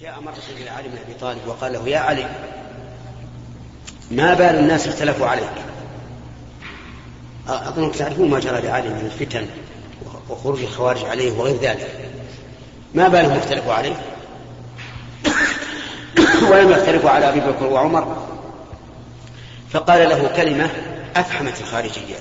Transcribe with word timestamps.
جاء 0.00 0.20
مرة 0.20 0.34
إلى 0.56 0.70
علي 0.70 0.88
بن 0.88 0.98
أبي 1.04 1.14
طالب 1.20 1.38
وقال 1.46 1.72
له 1.72 1.88
يا 1.88 1.98
علي 1.98 2.26
ما 4.10 4.34
بال 4.34 4.58
الناس 4.58 4.88
اختلفوا 4.88 5.26
عليك؟ 5.26 5.50
أظنك 7.48 7.96
تعرفون 7.96 8.30
ما 8.30 8.40
جرى 8.40 8.60
لعلي 8.60 8.88
من 8.88 9.10
الفتن 9.12 9.46
وخروج 10.30 10.62
الخوارج 10.62 11.04
عليه 11.04 11.32
وغير 11.32 11.56
ذلك. 11.56 12.10
ما 12.94 13.08
بالهم 13.08 13.36
اختلفوا 13.36 13.74
عليه؟ 13.74 13.96
ولم 16.50 16.70
يختلفوا 16.70 17.10
على 17.10 17.28
أبي 17.28 17.40
بكر 17.40 17.66
وعمر. 17.66 18.26
فقال 19.70 20.08
له 20.08 20.28
كلمة 20.36 20.70
أفحمت 21.16 21.60
الخارجية. 21.60 22.16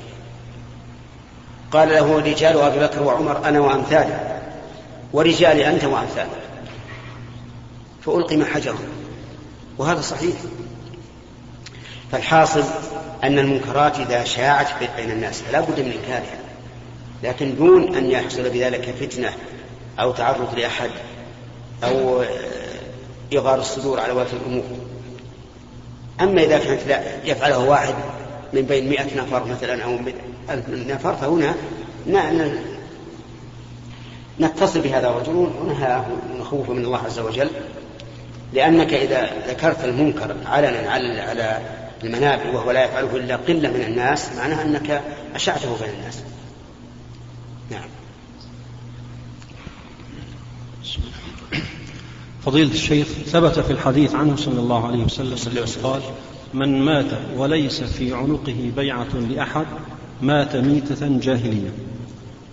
قال 1.71 1.89
له 1.89 2.19
رجال 2.19 2.59
أبي 2.59 2.79
بكر 2.79 3.03
وعمر 3.03 3.47
أنا 3.47 3.59
وأمثالي. 3.59 4.39
ورجالي 5.13 5.67
أنت 5.67 5.83
وأمثالك. 5.83 6.54
فألقم 8.05 8.45
حجرا 8.45 8.77
وهذا 9.77 10.01
صحيح. 10.01 10.35
فالحاصل 12.11 12.63
أن 13.23 13.39
المنكرات 13.39 13.99
إذا 13.99 14.23
شاعت 14.23 14.67
بين 14.97 15.11
الناس 15.11 15.41
فلا 15.41 15.59
بد 15.59 15.79
من 15.79 15.91
إنكارها. 15.91 16.39
لكن 17.23 17.55
دون 17.55 17.95
أن 17.95 18.11
يحصل 18.11 18.49
بذلك 18.49 18.95
فتنة 18.99 19.33
أو 19.99 20.11
تعرض 20.11 20.59
لأحد 20.59 20.89
أو 21.83 22.23
إغار 23.33 23.59
الصدور 23.59 23.99
على 23.99 24.13
ولاة 24.13 24.27
الأمور. 24.33 24.63
أما 26.21 26.43
إذا 26.43 26.57
كانت 26.57 26.81
لا 26.87 27.25
يفعله 27.25 27.59
واحد 27.59 27.95
من 28.53 28.61
بين 28.61 28.89
مئة 28.89 29.17
نفر 29.17 29.45
مثلا 29.45 29.83
أو 29.83 29.97
ألف 30.49 30.69
نفر 30.69 31.15
فهنا 31.15 31.55
نتصل 34.39 34.81
بهذا 34.81 35.07
الرجل 35.07 35.49
ونهاه 35.61 36.05
ونخوفه 36.33 36.73
من 36.73 36.85
الله 36.85 36.97
عز 36.97 37.19
وجل. 37.19 37.49
لأنك 38.53 38.93
إذا 38.93 39.29
ذكرت 39.47 39.85
المنكر 39.85 40.35
علنا 40.45 40.91
على 40.91 41.19
على 41.19 41.59
المنابر 42.03 42.55
وهو 42.55 42.71
لا 42.71 42.85
يفعله 42.85 43.15
إلا 43.15 43.35
قلة 43.35 43.71
من 43.71 43.81
الناس 43.81 44.35
معناها 44.37 44.63
أنك 44.63 45.01
أشعته 45.35 45.77
بين 45.79 45.89
الناس. 45.99 46.23
نعم. 47.71 47.89
فضيلة 52.45 52.71
الشيخ 52.71 53.07
ثبت 53.07 53.59
في 53.59 53.71
الحديث 53.71 54.15
عنه 54.15 54.35
صلى 54.35 54.59
الله 54.59 54.87
عليه 54.87 55.03
وسلم. 55.03 55.65
قال 55.83 56.01
من 56.53 56.81
مات 56.81 57.11
وليس 57.37 57.83
في 57.83 58.13
عنقه 58.13 58.71
بيعة 58.75 59.15
لأحد 59.29 59.65
مات 60.21 60.55
ميتة 60.55 61.19
جاهلية. 61.19 61.69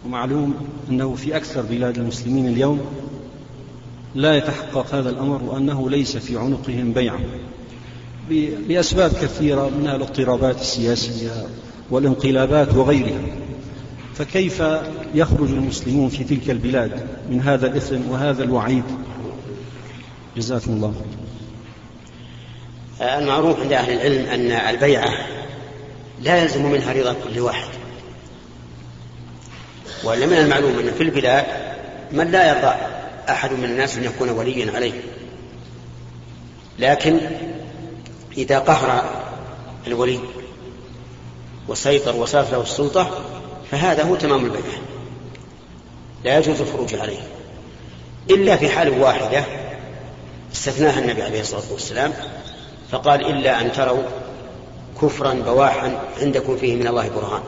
ومعلوم 0.06 0.54
أنه 0.90 1.14
في 1.14 1.36
أكثر 1.36 1.62
بلاد 1.62 1.98
المسلمين 1.98 2.46
اليوم 2.46 2.80
لا 4.14 4.36
يتحقق 4.36 4.94
هذا 4.94 5.10
الأمر 5.10 5.42
وأنه 5.42 5.90
ليس 5.90 6.16
في 6.16 6.38
عنقهم 6.38 6.92
بيعة 6.92 7.20
لأسباب 8.68 9.12
كثيرة 9.12 9.68
منها 9.68 9.96
الاضطرابات 9.96 10.60
السياسية 10.60 11.30
والانقلابات 11.90 12.74
وغيرها. 12.74 13.20
فكيف 14.14 14.62
يخرج 15.14 15.48
المسلمون 15.48 16.08
في 16.08 16.24
تلك 16.24 16.50
البلاد 16.50 17.06
من 17.30 17.40
هذا 17.40 17.66
الإثم 17.66 18.10
وهذا 18.10 18.44
الوعيد؟ 18.44 18.84
جزاكم 20.36 20.72
الله. 20.72 20.94
المعروف 23.00 23.60
عند 23.60 23.72
أهل 23.72 23.92
العلم 23.92 24.26
أن 24.26 24.50
البيعة 24.74 25.10
لا 26.22 26.42
يلزم 26.42 26.72
منها 26.72 26.92
رضا 26.92 27.16
كل 27.24 27.40
واحد. 27.40 27.68
وأن 30.04 30.28
من 30.28 30.36
المعلوم 30.36 30.78
أن 30.78 30.92
في 30.92 31.02
البلاد 31.02 31.44
من 32.12 32.30
لا 32.30 32.48
يرضى 32.48 32.74
أحد 33.28 33.52
من 33.52 33.64
الناس 33.64 33.96
أن 33.96 34.04
يكون 34.04 34.30
وليا 34.30 34.72
عليه. 34.72 35.00
لكن 36.78 37.20
إذا 38.36 38.58
قهر 38.58 39.04
الولي 39.86 40.20
وسيطر 41.68 42.16
وصارت 42.16 42.52
له 42.52 42.62
السلطة 42.62 43.10
فهذا 43.70 44.02
هو 44.02 44.16
تمام 44.16 44.44
البيعة 44.44 44.80
لا 46.24 46.38
يجوز 46.38 46.60
الخروج 46.60 46.94
عليه. 46.94 47.20
إلا 48.30 48.56
في 48.56 48.68
حال 48.68 49.00
واحدة 49.00 49.44
استثناها 50.52 50.98
النبي 50.98 51.22
عليه 51.22 51.40
الصلاة 51.40 51.72
والسلام 51.72 52.12
فقال 52.90 53.26
إلا 53.26 53.60
أن 53.60 53.72
تروا 53.72 54.02
كفرا 55.02 55.34
بواحا 55.34 55.98
عندكم 56.20 56.56
فيه 56.56 56.74
من 56.76 56.86
الله 56.86 57.08
برهان. 57.08 57.42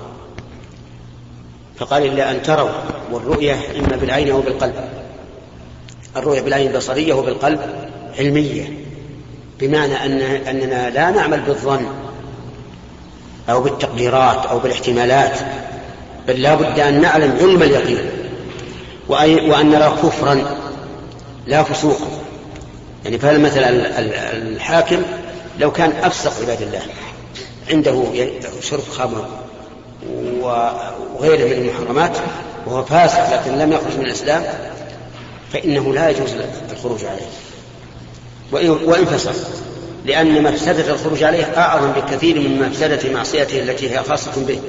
فقال 1.77 2.07
إلا 2.07 2.31
أن 2.31 2.43
تروا 2.43 2.71
والرؤية 3.11 3.79
إما 3.79 3.97
بالعين 3.97 4.31
أو 4.31 4.41
بالقلب. 4.41 5.04
الرؤية 6.17 6.41
بالعين 6.41 6.71
البصرية 6.71 7.15
وبالقلب 7.15 7.61
علمية 8.19 8.69
بمعنى 9.61 10.05
أن 10.05 10.21
أننا 10.21 10.91
لا 10.91 11.11
نعمل 11.11 11.41
بالظن 11.41 11.87
أو 13.51 13.61
بالتقديرات 13.61 14.47
أو 14.47 14.59
بالاحتمالات 14.59 15.39
بل 16.29 16.43
لا 16.43 16.55
بد 16.55 16.81
أن 16.81 17.01
نعلم 17.01 17.37
علم 17.41 17.63
اليقين 17.63 18.07
وأن 19.09 19.71
نرى 19.71 19.95
كفرا 20.03 20.45
لا 21.47 21.63
فسوقا 21.63 22.09
يعني 23.05 23.19
فهذا 23.19 23.39
مثلا 23.39 23.69
الحاكم 24.37 25.03
لو 25.59 25.73
كان 25.73 25.93
أفسق 26.03 26.33
عباد 26.43 26.63
الله 26.63 26.83
عنده 27.71 28.05
شرب 28.61 28.85
خمر 28.99 29.27
وغيره 30.41 31.45
من 31.45 31.53
المحرمات 31.53 32.17
وهو 32.67 32.85
فاسق 32.85 33.33
لكن 33.33 33.59
لم 33.59 33.73
يخرج 33.73 33.99
من 33.99 34.05
الإسلام 34.07 34.43
فإنه 35.55 35.95
لا 35.95 36.11
يجوز 36.11 36.35
الخروج 36.73 37.05
عليه. 37.05 37.27
وإن 38.87 39.05
فسق 39.05 39.35
لأن 40.05 40.43
مفسدة 40.43 40.93
الخروج 40.93 41.23
عليه 41.23 41.45
أعظم 41.45 41.93
بكثير 41.93 42.41
من 42.41 42.69
مفسدة 42.69 43.13
معصيته 43.13 43.61
التي 43.61 43.91
هي 43.91 44.03
خاصة 44.03 44.47
به. 44.47 44.61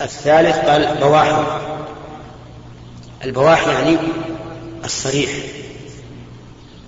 الثالث 0.00 0.56
قال 0.56 0.96
بواحي. 1.00 1.44
البواحي 3.24 3.70
يعني 3.70 3.96
الصريح. 4.84 5.30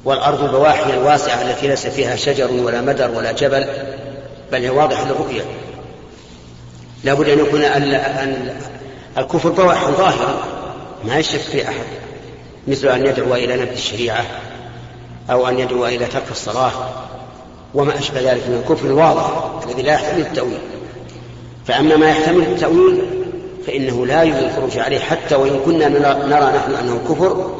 والأرض 0.04 0.42
البواحي 0.42 0.94
الواسعة 0.94 1.42
التي 1.42 1.68
ليس 1.68 1.86
فيها 1.86 2.16
شجر 2.16 2.52
ولا 2.52 2.80
مدر 2.80 3.10
ولا 3.10 3.32
جبل 3.32 3.66
بل 4.52 4.62
هي 4.62 4.70
واضحة 4.70 5.04
للرؤية. 5.04 5.44
لا 7.04 7.14
بد 7.14 7.28
أن 7.28 7.38
يكون 7.38 7.62
الكفر 9.18 9.48
بواح 9.48 9.90
ظاهرا 9.90 10.44
ما 11.04 11.18
يشك 11.18 11.40
في 11.40 11.68
أحد. 11.68 12.05
مثل 12.66 12.88
أن 12.88 13.06
يدعو 13.06 13.34
إلى 13.34 13.56
نبذ 13.56 13.72
الشريعة 13.72 14.24
أو 15.30 15.48
أن 15.48 15.58
يدعو 15.58 15.86
إلى 15.86 16.06
ترك 16.06 16.30
الصلاة 16.30 16.72
وما 17.74 17.98
أشبه 17.98 18.20
ذلك 18.20 18.42
من 18.48 18.62
الكفر 18.64 18.86
الواضح 18.86 19.50
الذي 19.66 19.82
لا 19.82 19.92
يحتمل 19.92 20.20
التأويل. 20.20 20.58
فأما 21.66 21.96
ما 21.96 22.08
يحتمل 22.08 22.42
التأويل 22.42 23.02
فإنه 23.66 24.06
لا 24.06 24.22
يجوز 24.22 24.42
الخروج 24.42 24.78
عليه 24.78 24.98
حتى 24.98 25.34
وإن 25.34 25.60
كنا 25.64 25.88
نرى 26.26 26.56
نحن 26.56 26.74
أنه 26.74 27.00
كفر 27.08 27.50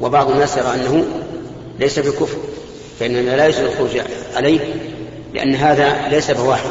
وبعض 0.00 0.30
الناس 0.30 0.56
يرى 0.56 0.74
أنه 0.74 1.04
ليس 1.78 1.98
بكفر 1.98 2.38
فإننا 3.00 3.36
لا 3.36 3.46
يجوز 3.46 3.60
الخروج 3.60 3.90
عليه 4.36 4.60
لأن 5.34 5.54
هذا 5.54 6.08
ليس 6.08 6.30
بواحد. 6.30 6.70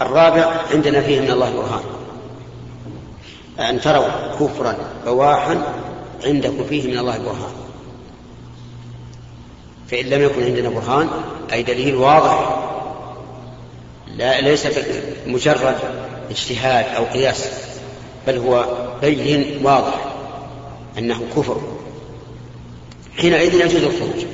الرابع 0.00 0.52
عندنا 0.72 1.00
فيه 1.00 1.20
من 1.20 1.30
الله 1.30 1.50
برهان. 1.50 1.82
أن 3.70 3.80
تروا 3.80 4.08
كفرا 4.40 4.76
بواحا 5.06 5.62
عندكم 6.24 6.64
فيه 6.68 6.82
من 6.88 6.98
الله 6.98 7.18
برهان. 7.18 7.52
فإن 9.88 10.06
لم 10.06 10.22
يكن 10.22 10.44
عندنا 10.44 10.68
برهان 10.68 11.08
أي 11.52 11.62
دليل 11.62 11.94
واضح 11.94 12.58
لا 14.16 14.40
ليس 14.40 14.66
مجرد 15.26 15.76
اجتهاد 16.30 16.96
أو 16.96 17.04
قياس 17.04 17.48
بل 18.26 18.38
هو 18.38 18.66
بين 19.00 19.60
واضح 19.62 19.94
أنه 20.98 21.20
كفر. 21.36 21.60
حينئذ 23.16 23.54
يجوز 23.54 23.82
الخروج. 23.82 24.24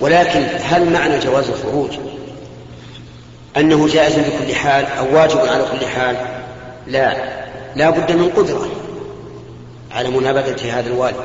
ولكن 0.00 0.46
هل 0.60 0.92
معنى 0.92 1.18
جواز 1.18 1.48
الخروج؟ 1.48 1.90
أنه 3.56 3.88
جائز 3.88 4.14
بكل 4.14 4.54
حال 4.54 4.84
أو 4.84 5.16
واجب 5.16 5.38
على 5.38 5.64
كل 5.72 5.86
حال؟ 5.86 6.16
لا. 6.86 7.16
لا 7.76 7.90
بد 7.90 8.12
من 8.12 8.28
قدرة. 8.28 8.79
على 9.92 10.10
منابذة 10.10 10.78
هذا 10.78 10.88
الوالد 10.88 11.16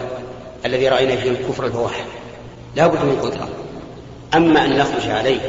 الذي 0.65 0.89
رأينا 0.89 1.15
فيه 1.15 1.29
الكفر 1.29 1.65
البواح 1.65 2.05
لا 2.75 2.87
بد 2.87 3.05
من 3.05 3.19
قدرة. 3.21 3.47
أما 4.33 4.65
أن 4.65 4.77
نخرج 4.77 5.09
عليه 5.09 5.39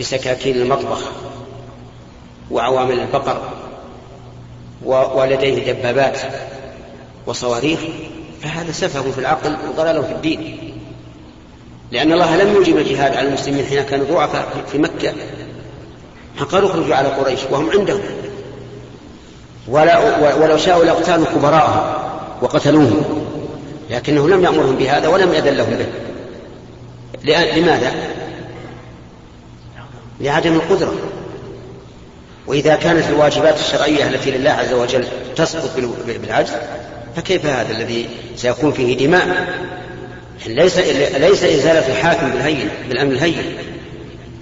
بسكاكين 0.00 0.56
المطبخ 0.56 1.00
وعوامل 2.50 3.00
البقر 3.00 3.42
ولديه 4.84 5.72
دبابات 5.72 6.18
وصواريخ 7.26 7.80
فهذا 8.42 8.72
سفه 8.72 9.10
في 9.10 9.18
العقل 9.18 9.56
وضلال 9.68 10.04
في 10.04 10.12
الدين. 10.12 10.72
لأن 11.92 12.12
الله 12.12 12.36
لم 12.36 12.54
يوجب 12.54 12.76
الجهاد 12.76 13.16
على 13.16 13.28
المسلمين 13.28 13.66
حين 13.66 13.82
كانوا 13.82 14.06
ضعفاء 14.06 14.64
في 14.72 14.78
مكة. 14.78 15.12
قالوا 16.50 16.70
اخرجوا 16.70 16.94
على 16.94 17.08
قريش 17.08 17.40
وهم 17.50 17.70
عندهم. 17.70 18.00
ولا 19.68 19.98
ولو 20.36 20.56
شاءوا 20.56 20.84
لأقتالوا 20.84 21.26
كبراءهم. 21.26 22.01
وقتلوهم 22.42 23.02
لكنه 23.90 24.28
لم 24.28 24.44
يأمرهم 24.44 24.76
بهذا 24.76 25.08
ولم 25.08 25.32
يأذن 25.32 25.56
لهم 25.56 25.70
به 25.70 25.86
لماذا؟ 27.56 27.92
لعدم 30.20 30.54
القدرة. 30.54 30.94
وإذا 32.46 32.76
كانت 32.76 33.08
الواجبات 33.08 33.60
الشرعية 33.60 34.08
التي 34.08 34.30
لله 34.30 34.50
عز 34.50 34.72
وجل 34.72 35.04
تسقط 35.36 35.70
بالعجز 36.06 36.52
فكيف 37.16 37.46
هذا 37.46 37.76
الذي 37.76 38.08
سيكون 38.36 38.72
فيه 38.72 38.96
دماء؟ 38.96 39.46
ليس 40.46 40.78
ليس 41.16 41.44
إزالة 41.44 41.88
الحاكم 41.88 42.30
بالهين 42.30 42.68
بالأمر 42.88 43.12
الهين. 43.12 43.56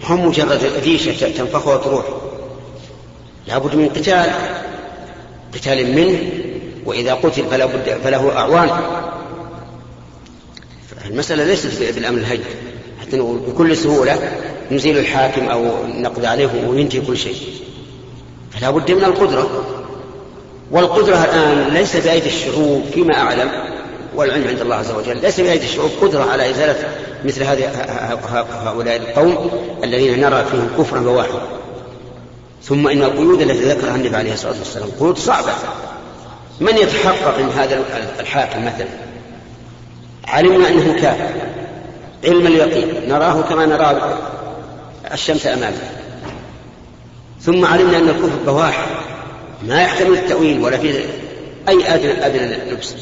هم 0.04 0.26
مجرد 0.26 0.60
ريشة 0.84 1.28
تنفخها 1.36 1.74
وتروح. 1.74 2.04
لابد 3.48 3.74
من 3.74 3.88
قتال. 3.88 4.30
قتال 5.54 5.94
منه 5.94 6.18
وإذا 6.86 7.14
قتل 7.14 7.44
فلا 7.50 7.66
بد 7.66 7.98
فله 8.04 8.36
أعوان. 8.36 8.70
المسألة 11.06 11.44
ليست 11.44 11.82
بالأمر 11.94 12.18
الهين 12.18 12.40
حتى 13.00 13.20
بكل 13.20 13.76
سهولة 13.76 14.18
نزيل 14.70 14.98
الحاكم 14.98 15.48
أو 15.48 15.86
نقضي 15.86 16.26
عليه 16.26 16.68
وينتهي 16.68 17.00
كل 17.00 17.16
شيء. 17.16 17.36
فلا 18.50 18.70
بد 18.70 18.90
من 18.90 19.04
القدرة. 19.04 19.64
والقدرة 20.70 21.24
الآن 21.24 21.74
ليس 21.74 21.96
بأيدي 21.96 22.28
الشعوب 22.28 22.84
فيما 22.94 23.14
أعلم 23.14 23.50
والعلم 24.14 24.48
عند 24.48 24.60
الله 24.60 24.76
عز 24.76 24.90
وجل. 24.90 25.16
ليس 25.16 25.40
بأيدي 25.40 25.64
الشعوب 25.64 25.90
قدرة 26.02 26.24
على 26.24 26.50
إزالة 26.50 26.88
مثل 27.24 27.42
هذه 27.42 27.68
هؤلاء 28.64 28.96
القوم 28.96 29.50
الذين 29.84 30.20
نرى 30.20 30.44
فيهم 30.44 30.68
كفرا 30.78 31.00
بواحا 31.00 31.40
ثم 32.62 32.88
إن 32.88 33.02
القيود 33.02 33.40
التي 33.40 33.62
ذكرها 33.62 33.94
النبي 33.94 34.16
عليه 34.16 34.32
الصلاة 34.32 34.54
والسلام 34.58 34.88
قيود 35.00 35.18
صعبة. 35.18 35.52
من 36.60 36.76
يتحقق 36.78 37.38
من 37.38 37.52
هذا 37.52 37.84
الحاكم 38.20 38.66
مثلا؟ 38.66 38.88
علمنا 40.28 40.68
أنه 40.68 41.00
كافر. 41.00 41.40
علم 42.24 42.46
اليقين. 42.46 43.08
نراه 43.08 43.40
كما 43.40 43.66
نرى 43.66 44.18
الشمس 45.12 45.46
أمامنا 45.46 45.90
ثم 47.40 47.64
علمنا 47.64 47.98
أن 47.98 48.08
الكفر 48.08 48.36
بواح. 48.46 48.86
ما 49.62 49.82
يحتمل 49.82 50.12
التأويل 50.12 50.60
ولا 50.60 50.78
في 50.78 51.04
أي 51.68 51.94
أدنى 51.94 52.26
أدنى 52.26 52.72
لبس 52.72 52.94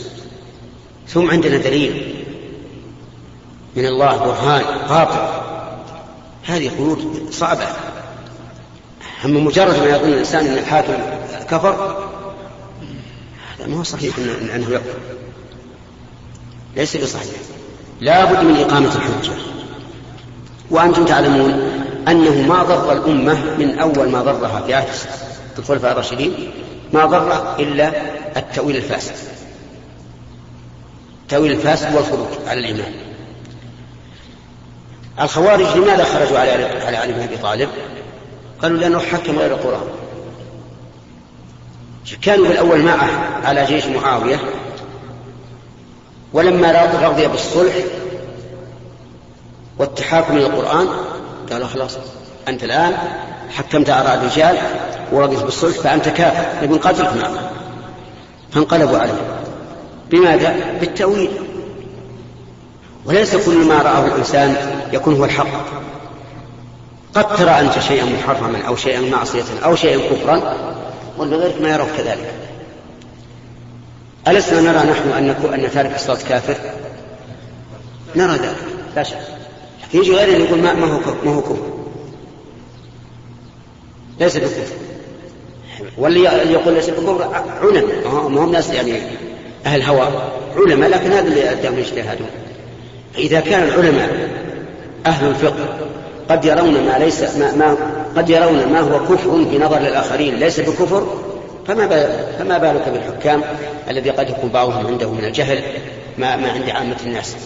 ثم 1.09 1.31
عندنا 1.31 1.57
دليل. 1.57 2.15
من 3.77 3.87
الله 3.87 4.17
برهان 4.17 4.65
قاطع 4.89 5.43
هذه 6.47 6.69
قيود 6.69 7.29
صعبة. 7.31 7.67
أما 9.25 9.41
مجرد 9.41 9.79
ما 9.79 9.87
يظن 9.87 10.09
الإنسان 10.09 10.47
أن 10.47 10.59
الحاكم 10.59 10.95
كفر 11.51 12.08
ما 13.69 13.79
هو 13.79 13.83
صحيح 13.83 14.19
أنه 14.55 14.71
يكفر 14.71 14.99
ليس 16.77 16.97
بصحيح. 16.97 17.41
لا 18.01 18.25
بد 18.25 18.45
من 18.45 18.57
إقامة 18.57 18.95
الحجة. 18.95 19.33
وأنتم 20.71 21.05
تعلمون 21.05 21.53
أنه 22.09 22.49
ما 22.49 22.63
ضر 22.63 22.93
الأمة 22.93 23.57
من 23.59 23.79
أول 23.79 24.09
ما 24.09 24.23
ضرها 24.23 24.63
في 24.67 24.75
عهد 24.75 24.89
الخلفاء 25.59 25.93
الراشدين 25.93 26.51
ما 26.93 27.05
ضر 27.05 27.59
إلا 27.59 27.93
التأويل 28.37 28.77
الفاسد. 28.77 29.15
التأويل 31.23 31.53
الفاسد 31.53 31.95
والخروج 31.95 32.29
على 32.47 32.61
الإيمان. 32.61 32.93
الخوارج 35.21 35.77
لماذا 35.77 36.05
خرجوا 36.05 36.39
على 36.39 36.51
على 36.65 36.97
علي 36.97 37.13
بن 37.13 37.21
أبي 37.21 37.37
طالب؟ 37.37 37.69
قالوا 38.63 38.79
لأنه 38.79 38.99
حكم 38.99 39.39
غير 39.39 39.55
القرآن. 39.55 39.98
كانوا 42.23 42.49
بالاول 42.49 42.83
معه 42.83 43.09
على 43.45 43.65
جيش 43.65 43.87
معاوية 43.87 44.41
ولما 46.33 46.91
رضي 47.03 47.27
بالصلح 47.27 47.75
والتحاكم 49.79 50.37
إلى 50.37 50.47
القرآن 50.47 50.89
قالوا 51.53 51.67
خلاص 51.67 51.99
أنت 52.49 52.65
الآن 52.65 52.95
حكمت 53.51 53.91
آراء 53.91 54.15
الرجال 54.15 54.57
ورضيت 55.13 55.43
بالصلح 55.43 55.77
فأنت 55.77 56.09
كافر 56.09 56.65
نبي 56.65 56.75
نقاتلك 56.75 57.17
معه 57.17 57.51
فانقلبوا 58.53 58.99
عليه. 58.99 59.21
بماذا؟ 60.11 60.57
بالتأويل. 60.81 61.31
وليس 63.07 63.37
كل 63.37 63.67
ما 63.69 63.79
رآه 63.79 64.07
الإنسان 64.07 64.57
يكون 64.93 65.17
هو 65.17 65.25
الحق. 65.25 65.47
قد 67.15 67.37
ترى 67.37 67.51
أنت 67.51 67.79
شيئا 67.79 68.05
محرما 68.05 68.63
أو 68.69 68.77
شيئا 68.77 69.01
معصية 69.01 69.45
أو 69.65 69.77
شيئا 69.77 69.99
كفرا 70.11 70.57
والغير 71.19 71.63
ما 71.63 71.69
يراه 71.69 71.87
كذلك. 71.97 72.33
ألسنا 74.29 74.61
نرى 74.61 74.91
نحن 74.91 75.09
أن 75.09 75.31
أن 75.55 75.71
تارك 75.71 75.95
الصلاة 75.95 76.19
كافر؟ 76.29 76.57
نرى 78.17 78.33
ذلك 78.33 78.57
لا 78.97 79.03
شك. 79.03 79.19
لكن 79.89 79.99
يجي 79.99 80.13
غيرنا 80.13 80.45
يقول 80.45 80.59
ما, 80.59 80.73
هو 80.73 81.01
ما 81.25 81.35
هو 81.35 81.41
كفر. 81.41 81.79
ليس 84.21 84.37
بكفر. 84.37 84.75
واللي 85.99 86.21
يقول 86.53 86.75
ليس 86.75 86.91
بكفر 86.91 87.45
علماء. 87.63 88.29
ما 88.29 88.45
هم 88.45 88.53
ناس 88.53 88.71
يعني 88.71 89.01
أهل 89.67 89.83
هوى 89.83 90.09
علماء 90.57 90.91
لكن 90.91 91.13
هذا 91.13 91.29
اللي 91.29 91.51
أداهم 91.51 91.79
يجتهدون 91.79 92.29
إذا 93.19 93.41
كان 93.41 93.63
العلماء 93.63 94.29
أهل 95.07 95.29
الفقه 95.29 95.79
قد 96.29 96.45
يرون 96.45 96.87
ما 96.87 96.99
ليس 96.99 97.23
ما, 97.23 97.53
ما 97.53 97.77
قد 98.17 98.31
يرون 98.31 98.73
ما 98.73 98.81
هو 98.81 99.05
كفر 99.05 99.45
في 99.51 99.59
نظر 99.59 99.77
الآخرين 99.77 100.35
ليس 100.35 100.61
بكفر؟ 100.61 101.07
فما 101.67 101.89
فما 102.39 102.59
بالك 102.59 102.89
بالحكام 102.89 103.43
الذي 103.91 104.11
قد 104.11 104.31
يكون 104.31 104.51
بعضهم 104.51 104.87
عنده 104.87 105.11
من 105.11 105.25
الجهل 105.25 105.63
ما, 106.19 106.37
ما 106.37 106.51
عند 106.51 106.71
عامة 106.71 106.97
الناس؟ 107.07 107.37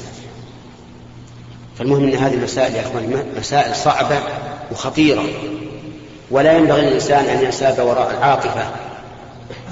فالمهم 1.79 2.05
إن 2.05 2.15
هذه 2.15 2.35
المسائل 2.35 2.75
يا 2.75 2.81
اخوان 2.81 3.25
مسائل 3.39 3.75
صعبة 3.75 4.19
وخطيرة. 4.73 5.25
ولا 6.31 6.57
ينبغي 6.57 6.81
للإنسان 6.81 7.25
أن 7.25 7.45
ينساب 7.45 7.87
وراء 7.87 8.11
العاطفة 8.11 8.65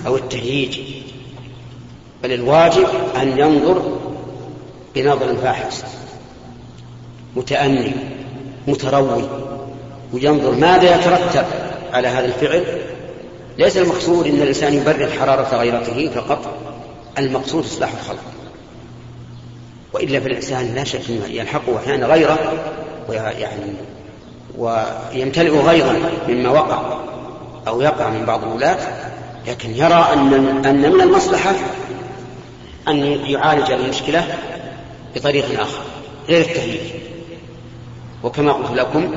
أو 0.07 0.17
التهييج 0.17 0.81
بل 2.23 2.33
الواجب 2.33 2.87
أن 3.23 3.39
ينظر 3.39 3.99
بنظر 4.95 5.37
فاحص 5.37 5.85
متأني. 7.37 7.93
متروي 8.71 9.25
وينظر 10.13 10.51
ماذا 10.51 10.95
يترتب 10.95 11.45
على 11.93 12.09
هذا 12.09 12.25
الفعل. 12.25 12.65
ليس 13.59 13.77
المقصود 13.77 14.27
إن 14.27 14.43
الإنسان 14.43 14.75
يبرد 14.75 15.11
حرارة 15.21 15.57
غيرته 15.57 16.11
فقط 16.15 16.39
المقصود 17.19 17.65
إصلاح 17.65 17.93
الخلق. 17.93 18.23
وإلا 19.93 20.21
فالإنسان 20.21 20.75
لا 20.75 20.85
شك 20.85 21.01
إنه 21.09 21.27
يلحقه 21.27 21.79
أحيانا 21.79 22.07
غيره 22.07 22.39
ويعني 23.09 23.75
ويمتلئ 24.59 25.51
غيظا 25.51 25.97
مما 26.29 26.51
وقع 26.51 26.99
أو 27.69 27.81
يقع 27.81 28.09
من 28.09 28.25
بعض 28.27 28.45
الولاة 28.45 28.77
لكن 29.49 29.71
يرى 29.71 30.07
أن 30.13 30.35
أن 30.67 30.93
من 30.93 31.01
المصلحة 31.01 31.55
أن 32.89 32.97
يعالج 33.27 33.71
المشكلة 33.71 34.25
بطريق 35.15 35.61
آخر 35.61 35.83
غير 36.29 36.41
التهيئ. 36.41 36.81
وكما 38.23 38.53
قلت 38.53 38.79
لكم 38.79 39.15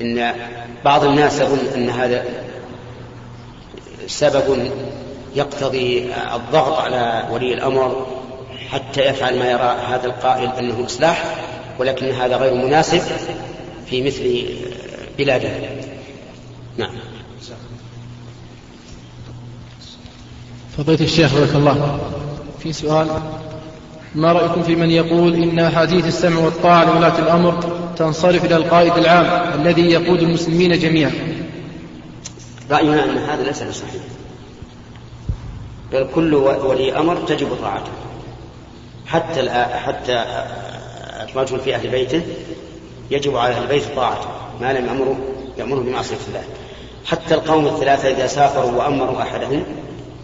إن 0.00 0.32
بعض 0.84 1.04
الناس 1.04 1.40
يظن 1.40 1.66
أن 1.74 1.90
هذا 1.90 2.24
سبب 4.06 4.70
يقتضي 5.34 6.14
الضغط 6.34 6.78
على 6.78 7.28
ولي 7.30 7.54
الأمر 7.54 8.06
حتى 8.70 9.00
يفعل 9.00 9.38
ما 9.38 9.50
يرى 9.50 9.76
هذا 9.88 10.06
القائل 10.06 10.50
أنه 10.50 10.84
إصلاح 10.86 11.36
ولكن 11.78 12.06
هذا 12.06 12.36
غير 12.36 12.54
مناسب 12.54 13.02
في 13.90 14.02
مثل 14.02 14.44
بلاده. 15.18 15.50
نعم. 16.76 16.90
فضيلة 20.78 21.04
الشيخ 21.04 21.34
بارك 21.34 21.54
الله 21.54 21.98
في 22.62 22.72
سؤال 22.72 23.08
ما 24.16 24.32
رأيكم 24.32 24.62
في 24.62 24.76
من 24.76 24.90
يقول 24.90 25.34
إن 25.34 25.58
أحاديث 25.58 26.06
السمع 26.06 26.40
والطاعة 26.40 26.84
لولاة 26.84 27.18
الأمر 27.18 27.62
تنصرف 27.96 28.44
إلى 28.44 28.56
القائد 28.56 28.92
العام 28.92 29.60
الذي 29.60 29.90
يقود 29.90 30.22
المسلمين 30.22 30.78
جميعا؟ 30.78 31.12
رأينا 32.70 33.04
أن 33.04 33.18
هذا 33.18 33.42
ليس 33.42 33.62
بصحيح 33.62 34.02
بل 35.92 36.08
كل 36.14 36.34
ولي 36.34 36.98
أمر 36.98 37.16
تجب 37.16 37.48
طاعته. 37.62 37.90
حتى 39.06 39.50
حتى 39.84 40.24
الرجل 41.30 41.60
في 41.60 41.74
أهل 41.74 41.88
بيته 41.88 42.22
يجب 43.10 43.36
على 43.36 43.54
أهل 43.54 43.66
بيته 43.66 43.94
طاعته 43.96 44.28
ما 44.60 44.72
لم 44.72 44.86
يأمروا 44.86 45.14
يأمروا 45.58 45.82
بمعصية 45.82 46.16
الله. 46.28 46.42
حتى 47.06 47.34
القوم 47.34 47.66
الثلاثة 47.66 48.10
إذا 48.10 48.26
سافروا 48.26 48.72
وأمروا 48.72 49.22
أحدهم 49.22 49.62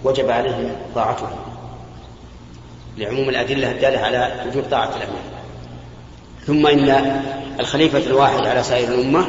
وجب 0.05 0.31
عليهم 0.31 0.71
طاعته. 0.95 1.29
لعموم 2.97 3.29
الأدلة 3.29 3.71
الدالة 3.71 3.99
على 3.99 4.45
وجوب 4.49 4.65
طاعة 4.71 4.89
الأمير 4.89 5.23
ثم 6.47 6.67
إن 6.67 7.23
الخليفة 7.61 7.99
الواحد 7.99 8.47
على 8.47 8.63
سائر 8.63 8.89
الأمة 8.89 9.27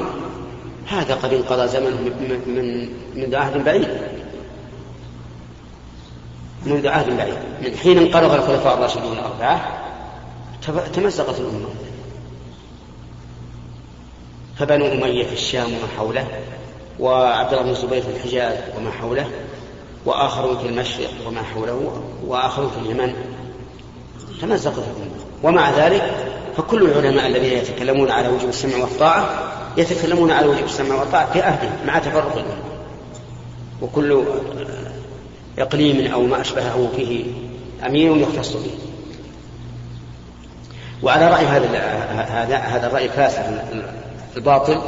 هذا 0.88 1.16
قد 1.16 1.34
انقضى 1.34 1.68
زمنه 1.68 2.02
من 2.02 2.42
من 2.48 2.90
من 3.16 3.36
عهد 3.36 3.64
بعيد. 3.64 3.88
منذ 6.66 6.88
عهد 6.88 7.18
بعيد. 7.18 7.38
من 7.62 7.78
حين 7.78 7.98
انقرض 7.98 8.32
الخلفاء 8.34 8.74
الراشدون 8.74 9.14
الأربعة 9.14 9.80
تمزقت 10.94 11.40
الأمة. 11.40 11.70
فبنو 14.58 14.86
أمية 14.86 15.24
في 15.24 15.34
الشام 15.34 15.66
وما 15.66 15.88
حوله 15.98 16.28
وعبد 17.00 17.54
الله 17.54 17.64
بن 17.64 17.70
الزبير 17.70 18.02
في 18.02 18.10
الحجاز 18.10 18.58
وما 18.78 18.92
حوله 18.92 19.30
وآخرون 20.06 20.58
في 20.58 20.66
المشرق 20.66 21.10
وما 21.28 21.42
حوله 21.42 22.04
وآخرون 22.26 22.70
في 22.70 22.78
اليمن. 22.78 23.14
تمزقت 24.44 24.78
الأمة 24.78 25.24
ومع 25.44 25.72
ذلك 25.72 26.04
فكل 26.58 26.82
العلماء 26.82 27.28
الذين 27.28 27.58
يتكلمون 27.58 28.12
على 28.12 28.28
وجوب 28.28 28.50
السمع 28.50 28.78
والطاعة 28.78 29.30
يتكلمون 29.78 30.32
على 30.32 30.48
وجوب 30.48 30.66
السمع 30.66 30.96
والطاعة 30.96 31.34
في 31.34 31.42
عهدهم 31.42 31.72
مع 31.88 32.00
تفرق 32.00 32.34
الأمة 32.34 32.64
وكل 33.82 34.24
إقليم 35.60 36.12
أو 36.12 36.22
ما 36.22 36.42
أشبهه 36.42 36.90
فيه 36.96 37.24
أمير 37.86 38.18
يختص 38.18 38.54
به. 38.54 38.72
وعلى 41.04 41.28
رأي 41.28 41.46
هذا 41.46 41.80
هذا 42.30 42.58
هذا 42.58 42.88
الرأي 42.88 43.06
الفاسد 43.06 43.62
الباطل 44.36 44.82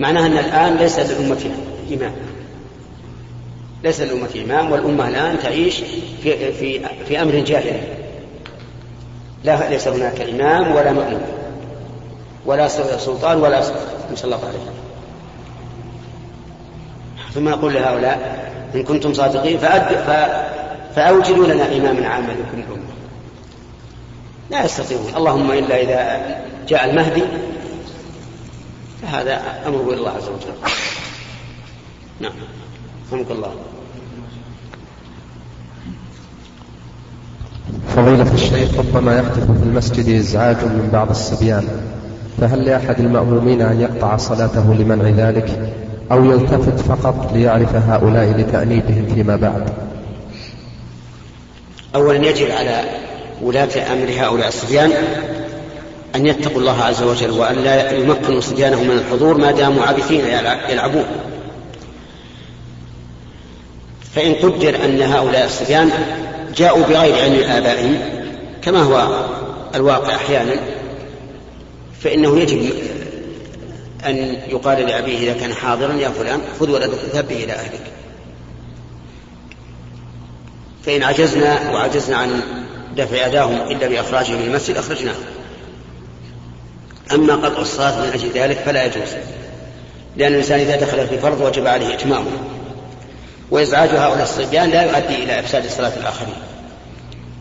معناه 0.00 0.26
أن 0.26 0.38
الآن 0.38 0.76
ليس 0.76 0.98
للأمة 0.98 1.50
إمام 1.92 2.12
ليس 3.84 4.00
للأمة 4.00 4.28
إمام 4.44 4.72
والأمة 4.72 5.08
الآن 5.08 5.38
تعيش 5.38 5.74
في 6.22 6.52
في 6.52 6.80
في 7.08 7.22
أمر 7.22 7.34
جاهلي. 7.34 8.07
لا 9.44 9.70
ليس 9.70 9.88
هناك 9.88 10.20
إمام 10.20 10.72
ولا 10.74 10.92
مأمون. 10.92 11.22
ولا 12.46 12.68
سلطان 12.98 13.38
ولا 13.40 13.62
مسلط 14.12 14.44
عليه 14.44 14.58
ثم 17.34 17.48
يقول 17.48 17.74
لهؤلاء 17.74 18.48
إن 18.74 18.82
كنتم 18.82 19.14
صادقين 19.14 19.58
فأد 19.58 19.96
فأوجدوا 20.94 21.46
لنا 21.46 21.76
إماما 21.76 22.08
عاما 22.08 22.32
لكم 22.32 22.58
الأمة 22.58 22.92
لا 24.50 24.64
يستطيعون. 24.64 25.12
اللهم 25.16 25.50
إلا 25.50 25.82
إذا 25.82 26.36
جاء 26.68 26.90
المهدي 26.90 27.22
فهذا 29.02 29.42
إلى 29.66 29.94
الله 29.94 30.10
عز 30.10 30.28
وجل. 30.28 30.54
نعم. 32.20 32.32
رحمك 33.12 33.30
الله 33.30 33.54
فضيلة 37.96 38.27
الشيخ 38.38 38.78
ربما 38.78 39.16
يحدث 39.18 39.44
في 39.44 39.62
المسجد 39.66 40.08
إزعاج 40.08 40.56
من 40.56 40.88
بعض 40.92 41.10
الصبيان 41.10 41.68
فهل 42.40 42.64
لأحد 42.64 43.00
المأمومين 43.00 43.62
أن 43.62 43.80
يقطع 43.80 44.16
صلاته 44.16 44.74
لمنع 44.74 45.28
ذلك؟ 45.28 45.72
أو 46.12 46.24
يلتفت 46.24 46.80
فقط 46.80 47.32
ليعرف 47.34 47.74
هؤلاء 47.74 48.34
لتأنيبهم 48.38 49.06
فيما 49.14 49.36
بعد؟ 49.36 49.70
أولا 51.94 52.28
يجب 52.28 52.50
على 52.50 52.84
ولاة 53.42 53.92
أمر 53.92 54.08
هؤلاء 54.18 54.48
الصبيان 54.48 54.92
أن 56.14 56.26
يتقوا 56.26 56.60
الله 56.60 56.82
عز 56.82 57.02
وجل 57.02 57.30
وأن 57.30 57.56
لا 57.56 57.92
يمكنوا 57.92 58.40
صبيانهم 58.40 58.84
من 58.84 58.98
الحضور 58.98 59.38
ما 59.38 59.50
داموا 59.52 59.82
عابثين 59.82 60.20
يلعبون. 60.70 61.04
فإن 64.14 64.34
قدر 64.34 64.84
أن 64.84 65.02
هؤلاء 65.02 65.46
الصبيان 65.46 65.90
جاءوا 66.56 66.82
بغير 66.82 67.14
علم 67.14 67.50
آبائهم 67.50 68.17
كما 68.68 68.82
هو 68.82 69.26
الواقع 69.74 70.14
أحيانا 70.14 70.54
فإنه 72.00 72.40
يجب 72.40 72.72
أن 74.06 74.16
يقال 74.48 74.86
لأبيه 74.86 75.18
إذا 75.18 75.40
كان 75.40 75.54
حاضرا 75.54 75.94
يا 75.94 76.08
فلان 76.08 76.40
خذ 76.60 76.70
ولدك 76.70 76.98
اذهب 77.12 77.28
به 77.28 77.44
إلى 77.44 77.52
أهلك. 77.52 77.92
فإن 80.86 81.02
عجزنا 81.02 81.70
وعجزنا 81.70 82.16
عن 82.16 82.40
دفع 82.96 83.26
أداهم 83.26 83.70
إلا 83.70 83.88
بإخراجهم 83.88 84.36
من 84.36 84.46
المسجد 84.46 84.76
أخرجناهم. 84.76 85.24
أما 87.12 87.34
قطع 87.34 87.62
الصلاة 87.62 88.00
من 88.00 88.10
أجل 88.12 88.30
ذلك 88.30 88.56
فلا 88.58 88.84
يجوز 88.84 89.08
لأن 90.16 90.32
الإنسان 90.32 90.60
إذا 90.60 90.76
دخل 90.76 91.06
في 91.06 91.18
فرض 91.18 91.40
وجب 91.40 91.66
عليه 91.66 91.94
إتمامه. 91.94 92.30
وإزعاج 93.50 93.88
هؤلاء 93.88 94.22
الصبيان 94.22 94.70
لا 94.70 94.82
يؤدي 94.82 95.24
إلى 95.24 95.40
إفساد 95.40 95.70
صلاة 95.70 95.96
الآخرين. 95.96 96.57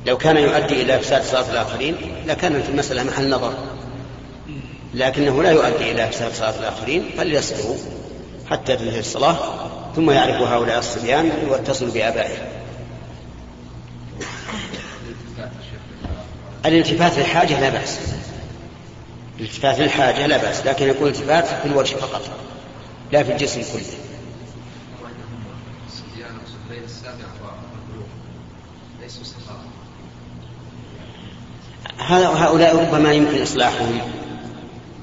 لو 0.07 0.17
كان 0.17 0.37
يؤدي 0.37 0.81
إلى 0.81 0.95
إفساد 0.95 1.23
صلاة 1.23 1.51
الآخرين 1.51 1.95
لكانت 2.27 2.69
المسألة 2.69 3.03
محل 3.03 3.29
نظر. 3.29 3.53
لكنه 4.93 5.43
لا 5.43 5.51
يؤدي 5.51 5.91
إلى 5.91 6.07
إفساد 6.07 6.33
صلاة 6.33 6.59
الآخرين 6.59 7.09
فليصبروا 7.17 7.77
حتى 8.49 8.75
تنتهي 8.75 8.99
الصلاة 8.99 9.37
ثم 9.95 10.11
يعرف 10.11 10.35
هؤلاء 10.35 10.79
الصبيان 10.79 11.31
ويتصلوا 11.49 11.91
بآبائهم. 11.91 12.45
الالتفات 16.65 17.17
للحاجة 17.17 17.59
لا 17.59 17.69
بأس. 17.69 17.99
الالتفات 19.39 19.79
للحاجة 19.79 20.27
لا 20.27 20.37
بأس 20.37 20.65
لكن 20.65 20.89
يكون 20.89 21.07
التفات 21.07 21.45
في 21.45 21.65
الوجه 21.65 21.95
فقط 21.95 22.21
لا 23.11 23.23
في 23.23 23.31
الجسم 23.31 23.61
كله. 23.61 23.97
هؤلاء 32.00 32.75
ربما 32.75 33.13
يمكن 33.13 33.41
إصلاحهم 33.41 34.01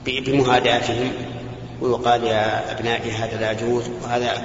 بمهاداتهم 0.07 1.12
ويقال 1.81 2.25
يا 2.25 2.73
أبنائي 2.73 3.11
هذا 3.11 3.40
لا 3.40 3.50
يجوز 3.52 3.85
وهذا 4.02 4.43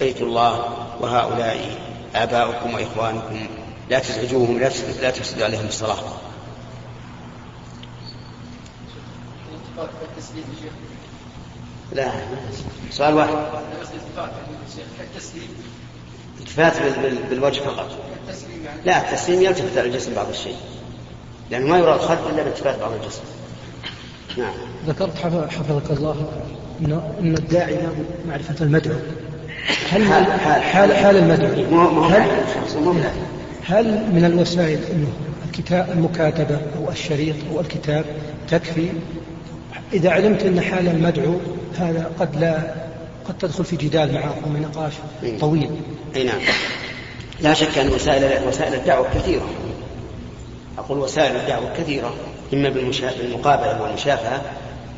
بيت 0.00 0.20
الله 0.20 0.76
وهؤلاء 1.00 1.76
آباؤكم 2.14 2.74
وإخوانكم 2.74 3.46
لا 3.90 3.98
تزعجوهم 3.98 4.58
لا 5.00 5.10
تفسدوا 5.10 5.44
عليهم 5.44 5.66
الصلاة. 5.66 5.98
لا 11.92 12.12
سؤال 12.90 13.14
واحد. 13.14 13.36
التفات 16.40 16.72
بالوجه 17.30 17.60
فقط. 17.60 17.90
لا 18.84 19.10
التسليم 19.10 19.42
يلتفت 19.42 19.78
على 19.78 19.88
الجسم 19.88 20.14
بعض 20.14 20.28
الشيء. 20.28 20.56
لأنه 21.50 21.66
ما 21.66 21.78
يراد 21.78 22.00
خلق 22.00 22.28
إلا 22.28 22.42
بالتفات 22.42 22.78
بعض 22.78 22.92
الجسم. 22.92 23.22
نعم. 24.38 24.52
ذكرت 24.86 25.18
حفظك 25.50 25.90
الله 25.90 26.16
أن 27.20 27.34
الداعي 27.38 27.74
لابد 27.74 28.06
معرفة 28.28 28.64
المدعو. 28.64 28.96
هل 29.90 30.04
حال 30.04 30.32
حال, 30.62 30.96
حال 30.96 31.16
المدعو؟ 31.16 32.02
هل, 32.02 32.22
هل 33.66 33.84
من 34.12 34.24
الوسائل 34.24 34.78
أنه 34.92 35.12
الكتاب 35.46 35.90
المكاتبة 35.90 36.60
أو 36.76 36.90
الشريط 36.90 37.36
أو 37.52 37.60
الكتاب 37.60 38.04
تكفي؟ 38.50 38.88
إذا 39.92 40.10
علمت 40.10 40.42
أن 40.42 40.60
حال 40.60 40.88
المدعو 40.88 41.40
هذا 41.78 42.10
قد 42.20 42.36
لا 42.36 42.74
قد 43.28 43.38
تدخل 43.38 43.64
في 43.64 43.76
جدال 43.76 44.14
معه 44.14 44.34
ومن 44.46 44.62
نقاش 44.62 44.92
طويل. 45.40 45.70
أي 46.16 46.24
نعم. 46.24 46.40
لا 47.40 47.54
شك 47.54 47.78
أن 47.78 47.88
وسائل 47.88 48.48
وسائل 48.48 48.74
الدعوة 48.74 49.06
كثيرة. 49.14 49.48
أقول 50.78 50.98
وسائل 50.98 51.36
الدعوة 51.36 51.72
كثيرة 51.76 52.14
إما 52.52 52.68
بالمقابلة 52.68 53.82
والمشافهة 53.82 54.42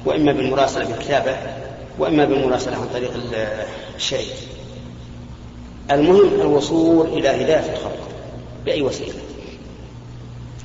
وإما 0.04 0.32
بالمراسلة 0.32 0.84
بالكتابة 0.84 1.36
وإما 1.98 2.24
بالمراسلة 2.24 2.76
عن 2.76 2.88
طريق 2.94 3.12
الشريط 3.96 4.36
المهم 5.90 6.40
الوصول 6.40 7.06
إلى 7.06 7.28
هداية 7.28 7.72
الخلق 7.72 8.08
بأي 8.64 8.82
وسيلة. 8.82 9.14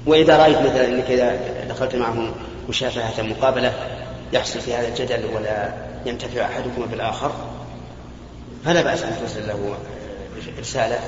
وإذا 0.05 0.37
رأيت 0.37 0.57
مثلا 0.57 0.87
أنك 0.87 1.11
إذا 1.11 1.39
دخلت 1.69 1.95
معهم 1.95 2.31
مشافهة 2.69 3.23
مقابلة 3.23 3.73
يحصل 4.33 4.59
في 4.59 4.73
هذا 4.73 4.87
الجدل 4.87 5.25
ولا 5.35 5.73
ينتفع 6.05 6.45
أحدكم 6.45 6.85
بالآخر 6.91 7.31
فلا 8.65 8.81
بأس 8.81 9.03
أن 9.03 9.17
ترسل 9.21 9.47
له 9.47 9.77
رسالة 10.59 10.99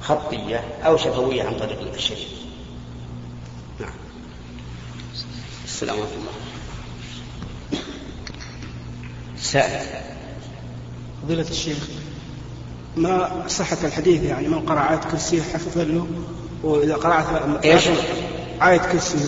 خطية 0.00 0.60
أو 0.86 0.96
شفوية 0.96 1.42
عن 1.42 1.56
طريق 1.56 1.78
الشريط 1.94 2.28
نعم 3.80 3.92
السلام 5.70 5.96
عليكم. 5.96 6.26
سائل. 9.38 9.86
فضيلة 11.22 11.46
الشيخ 11.50 11.78
ما 12.96 13.44
صحة 13.48 13.76
الحديث؟ 13.84 14.22
يعني 14.22 14.48
من 14.48 14.60
قرأ 14.60 14.90
آية 14.90 14.96
كرسي 14.96 15.42
حفظ 15.42 15.78
له 15.78 16.06
وإذا 16.62 16.94
قرأ 16.94 17.24
إيش؟ 17.64 17.82
آية 18.62 18.78
كرسي 18.78 19.18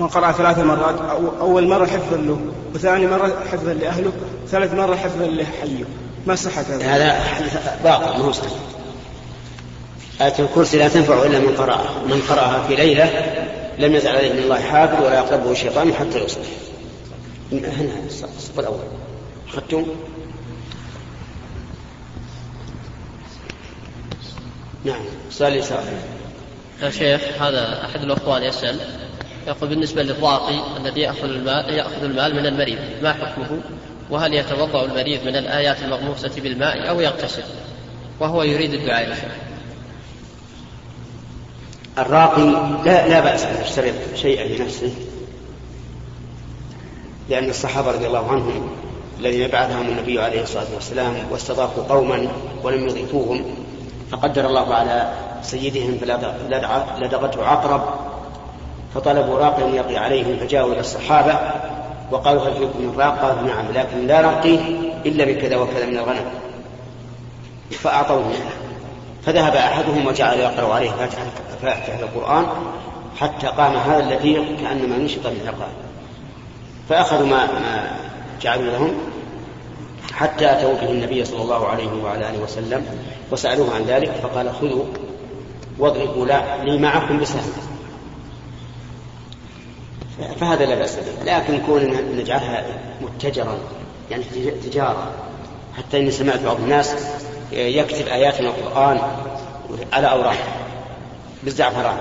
من 0.00 0.08
قرأ 0.08 0.32
ثلاث 0.32 0.58
مرات 0.58 1.00
أو 1.00 1.40
أول 1.40 1.68
مرة 1.68 1.86
حفظا 1.86 2.16
له 2.16 2.40
وثاني 2.74 3.06
مرة 3.06 3.44
حفظا 3.52 3.72
لأهله 3.72 4.12
ثالث 4.48 4.74
مرة 4.74 4.96
حفظا 4.96 5.26
لحيه. 5.26 5.84
ما 6.26 6.34
صحة 6.34 6.62
هذا؟ 6.62 6.96
هذا 6.96 7.20
حديث 7.24 7.52
باطل 7.84 8.18
ما 8.18 8.24
هو 8.24 8.32
صحيح. 8.32 8.52
آية 10.20 10.38
الكرسي 10.38 10.78
لا 10.78 10.88
تنفع 10.88 11.22
إلا 11.22 11.38
من 11.38 11.54
قرأها. 11.56 12.02
من 12.06 12.22
قرأها 12.28 12.66
في 12.68 12.76
ليلة 12.76 13.41
لم 13.78 13.94
يزل 13.94 14.08
عليه 14.08 14.32
من 14.32 14.38
الله 14.38 14.60
حافظ 14.60 15.04
ولا 15.04 15.14
يقربه 15.14 15.54
شيطان 15.54 15.94
حتى 15.94 16.18
يصبح 16.18 16.46
هنا 17.52 18.06
الصف 18.06 18.60
الأول 18.60 18.84
أخذتم 19.48 19.86
نعم 24.84 25.02
سؤال 25.30 25.56
يسار 25.56 25.84
يا 26.82 26.90
شيخ 26.90 27.20
هذا 27.42 27.84
أحد 27.84 28.02
الأخوان 28.02 28.42
يسأل 28.42 28.80
يقول 29.46 29.68
بالنسبة 29.68 30.02
للراقي 30.02 30.60
الذي 30.76 31.00
يأخذ 31.00 31.24
المال 31.24 31.74
يأخذ 31.74 32.04
المال 32.04 32.34
من 32.34 32.46
المريض 32.46 32.78
ما 33.02 33.12
حكمه؟ 33.12 33.60
وهل 34.10 34.34
يتوضأ 34.34 34.84
المريض 34.84 35.24
من 35.24 35.36
الآيات 35.36 35.82
المغموسة 35.82 36.40
بالماء 36.40 36.88
أو 36.88 37.00
يغتسل؟ 37.00 37.42
وهو 38.20 38.42
يريد 38.42 38.74
الدعاء 38.74 39.08
يا 39.08 39.14
شيخ. 39.14 39.51
الراقي 41.98 42.42
لا 42.84 43.08
لا 43.08 43.20
بأس 43.20 43.44
أن 43.44 43.62
يشترط 43.62 43.94
شيئا 44.14 44.44
لنفسه 44.48 44.92
لأن 47.28 47.50
الصحابة 47.50 47.90
رضي 47.90 48.06
الله 48.06 48.30
عنهم 48.30 48.68
الذين 49.20 49.48
بعثهم 49.48 49.88
النبي 49.88 50.20
عليه 50.20 50.42
الصلاة 50.42 50.66
والسلام 50.74 51.14
واستضافوا 51.30 51.82
قوما 51.82 52.28
ولم 52.62 52.88
يضيفوهم 52.88 53.44
فقدر 54.10 54.46
الله 54.46 54.74
على 54.74 55.12
سيدهم 55.42 55.98
فلدغته 55.98 57.44
عقرب 57.46 57.82
فطلبوا 58.94 59.38
راقيا 59.38 59.66
يقي 59.66 59.96
عليهم 59.96 60.36
فجاءوا 60.36 60.72
إلى 60.72 60.80
الصحابة 60.80 61.38
وقالوا 62.10 62.42
هل 62.42 62.52
فيكم 62.52 62.82
من 62.82 62.94
راق 62.98 63.18
قالوا 63.18 63.42
نعم 63.42 63.64
لكن 63.74 64.06
لا 64.06 64.22
نرقيه 64.22 64.60
إلا 65.06 65.24
بكذا 65.24 65.56
وكذا 65.56 65.86
من 65.86 65.96
الغنم 65.96 66.24
فأعطوه. 67.70 68.32
فذهب 69.26 69.54
أحدهم 69.54 70.06
وجعل 70.06 70.38
يقرأ 70.38 70.74
عليه 70.74 70.90
فاتحة, 70.90 71.24
فاتحة 71.62 72.00
القرآن 72.00 72.46
حتى 73.20 73.46
قام 73.46 73.76
هذا 73.76 74.04
الذي 74.04 74.56
كأنما 74.60 74.96
نشط 74.96 75.26
من 75.26 75.40
عقاب 75.46 75.72
فأخذوا 76.88 77.26
ما, 77.26 77.46
ما 77.46 77.96
جعلوا 78.40 78.72
لهم 78.72 78.94
حتى 80.12 80.52
أتوا 80.52 80.74
به 80.74 80.90
النبي 80.90 81.24
صلى 81.24 81.42
الله 81.42 81.68
عليه 81.68 82.02
وعلى 82.04 82.30
آله 82.30 82.42
وسلم 82.42 82.86
وسألوه 83.32 83.74
عن 83.74 83.82
ذلك 83.82 84.10
فقال 84.22 84.54
خذوا 84.54 84.84
واضربوا 85.78 86.26
لي 86.64 86.78
معكم 86.78 87.20
بسهم. 87.20 87.52
فهذا 90.40 90.64
لا 90.64 90.74
بأس 90.74 90.96
به. 90.96 91.32
لكن 91.36 91.60
كون 91.66 91.82
نجعلها 92.16 92.64
متجرا 93.02 93.58
يعني 94.10 94.24
تجارة 94.64 95.10
حتى 95.78 96.00
إني 96.00 96.10
سمعت 96.10 96.40
بعض 96.40 96.56
الناس 96.60 96.94
يكتب 97.52 98.06
آيات 98.06 98.40
من 98.40 98.46
القرآن 98.46 99.00
على 99.92 100.10
أوراق 100.10 100.36
بالزعفران. 101.42 101.96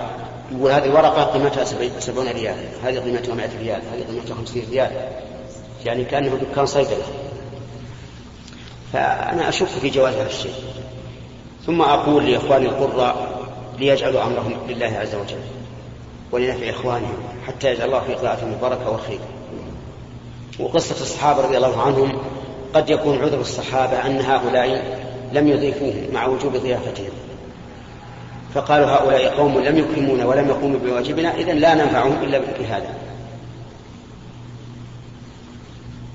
يقول 0.52 0.72
هذه 0.72 0.90
ورقة 0.90 1.24
قيمتها 1.24 1.64
سبعون 2.00 2.28
ريال. 2.28 2.56
هذه 2.84 3.00
قيمتها 3.00 3.36
مائة 3.36 3.50
ريال. 3.60 3.82
هذه 3.94 4.04
قيمتها 4.12 4.36
خمسين 4.36 4.66
ريال. 4.72 4.92
يعني 5.86 6.04
كأنه 6.04 6.40
دكان 6.52 6.66
صيدلة. 6.66 7.04
فأنا 8.94 9.50
أشك 9.50 9.66
في 9.66 9.90
جواز 9.90 10.14
هذا 10.14 10.28
الشيء. 10.28 10.54
ثم 11.66 11.82
أقول 11.82 12.32
لإخواني 12.32 12.66
القراء 12.66 13.42
ليجعلوا 13.80 14.24
أمرهم 14.24 14.58
لله 14.68 14.98
عز 14.98 15.16
وجل 15.16 15.42
ولنفع 16.32 16.70
إخوانهم 16.70 17.18
حتى 17.48 17.72
يجعل 17.72 17.88
الله 17.88 18.00
في 18.00 18.14
قراءتهم 18.14 18.54
البركة 18.54 18.90
والخير. 18.90 19.20
وقصة 20.60 20.96
الصحابة 21.02 21.42
رضي 21.42 21.58
الله 21.58 21.82
عنهم 21.82 22.18
قد 22.74 22.90
يكون 22.90 23.22
عذر 23.22 23.40
الصحابة 23.40 24.06
أن 24.06 24.22
هؤلاء 24.22 25.01
لم 25.34 25.48
يضيفوهم 25.48 26.08
مع 26.14 26.26
وجوب 26.26 26.58
ضيافتهم. 26.58 27.12
فقالوا 28.54 28.88
هؤلاء 28.88 29.36
قوم 29.38 29.60
لم 29.60 29.78
يكرمونا 29.78 30.26
ولم 30.26 30.48
يقوموا 30.48 30.80
بواجبنا 30.80 31.36
إذا 31.36 31.54
لا 31.54 31.74
ننفعهم 31.74 32.24
إلا 32.24 32.40
بهذا. 32.60 32.94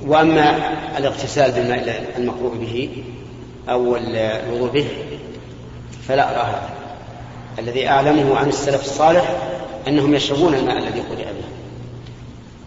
وأما 0.06 0.56
الاغتسال 0.98 1.52
بالماء 1.52 2.14
المقروء 2.18 2.56
به 2.56 3.04
أو 3.68 3.96
الوضوء 3.96 4.70
به 4.70 4.88
فلا 6.08 6.30
أرى 6.30 6.50
هذا. 6.50 6.70
الذي 7.58 7.88
أعلمه 7.88 8.36
عن 8.36 8.48
السلف 8.48 8.84
الصالح 8.84 9.36
أنهم 9.88 10.14
يشربون 10.14 10.54
الماء 10.54 10.78
الذي 10.78 11.00
قرئ 11.00 11.24
به 11.24 11.46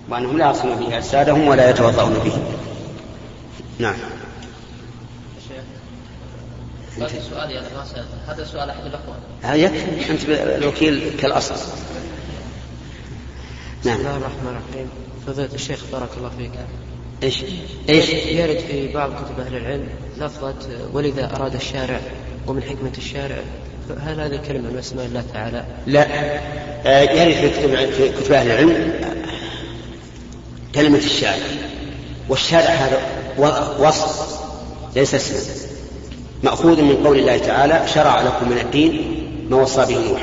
وأنهم 0.09 0.37
لا 0.37 0.51
يصلون 0.51 0.75
به 0.75 0.97
أجسادهم 0.97 1.47
ولا 1.47 1.69
يتوضؤون 1.69 2.13
به. 2.25 2.33
نعم. 3.79 3.95
هذا 6.97 7.21
سؤالي 7.29 7.59
أنا 7.59 7.67
ما 7.77 7.85
سألت. 7.85 8.07
هذا 8.27 8.43
سؤال 8.43 8.69
أحد 8.69 8.85
الاخوان 8.85 9.19
هذا 9.41 9.55
يكفي 9.55 10.11
أنت 10.11 10.21
الوكيل 10.29 11.11
كالأصل. 11.19 11.55
نعم. 13.85 13.97
بسم 13.97 14.07
الله 14.07 14.17
الرحمن 14.17 14.47
الرحيم. 14.47 14.89
فضيلة 15.27 15.49
الشيخ 15.53 15.79
بارك 15.91 16.09
الله 16.17 16.31
فيك. 16.37 16.51
إيش؟ 17.23 17.43
إيش؟ 17.89 18.09
يرد 18.09 18.59
في 18.59 18.93
بعض 18.93 19.09
كتب 19.09 19.39
أهل 19.39 19.55
العلم 19.55 19.89
لفظة 20.17 20.55
ولذا 20.93 21.35
أراد 21.35 21.55
الشارع 21.55 21.99
ومن 22.47 22.63
حكمة 22.63 22.91
الشارع 22.97 23.37
هل 23.99 24.19
هذه 24.19 24.39
كلمة 24.47 24.69
من 24.69 24.77
أسماء 24.77 25.05
الله 25.05 25.23
تعالى؟ 25.33 25.65
لا. 25.87 26.07
آه، 26.85 27.01
يرد 27.01 27.33
في 27.33 27.49
كتب 27.49 27.91
في 27.91 28.09
كتب 28.09 28.31
أهل 28.31 28.51
العلم 28.51 28.93
كلمة 30.75 30.97
الشارع. 30.97 31.47
والشارع 32.29 32.69
هذا 32.69 33.01
وصف 33.79 34.39
ليس 34.95 35.15
اسما 35.15 35.68
مأخوذ 36.43 36.81
من 36.81 36.95
قول 37.05 37.19
الله 37.19 37.37
تعالى 37.37 37.87
شرع 37.93 38.21
لكم 38.21 38.49
من 38.49 38.57
الدين 38.57 39.23
ما 39.49 39.57
وصى 39.57 39.85
به 39.85 39.97
نوح. 40.09 40.21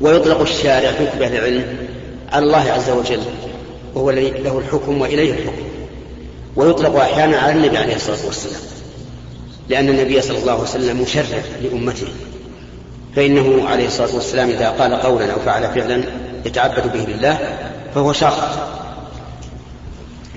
ويطلق 0.00 0.40
الشارع 0.40 0.92
في 0.92 1.06
كتب 1.06 1.22
أهل 1.22 1.36
العلم 1.36 1.76
على 2.32 2.44
الله 2.44 2.72
عز 2.72 2.90
وجل 2.90 3.20
وهو 3.94 4.10
الذي 4.10 4.30
له 4.30 4.58
الحكم 4.58 5.00
وإليه 5.00 5.32
الحكم. 5.32 5.62
ويطلق 6.56 6.96
أحيانا 7.00 7.36
على 7.36 7.52
النبي 7.52 7.78
عليه 7.78 7.96
الصلاة 7.96 8.26
والسلام 8.26 8.60
لأن 9.68 9.88
النبي 9.88 10.20
صلى 10.20 10.38
الله 10.38 10.52
عليه 10.52 10.62
وسلم 10.62 11.02
مشرع 11.02 11.38
لأمته. 11.62 12.06
فإنه 13.16 13.68
عليه 13.68 13.86
الصلاة 13.86 14.14
والسلام 14.14 14.50
إذا 14.50 14.70
قال 14.70 14.94
قولا 14.94 15.32
أو 15.32 15.38
فعل 15.38 15.62
فعلا 15.62 16.02
يتعبد 16.46 16.92
به 16.92 17.12
لله 17.12 17.38
فهو 17.94 18.12
شرع 18.12 18.50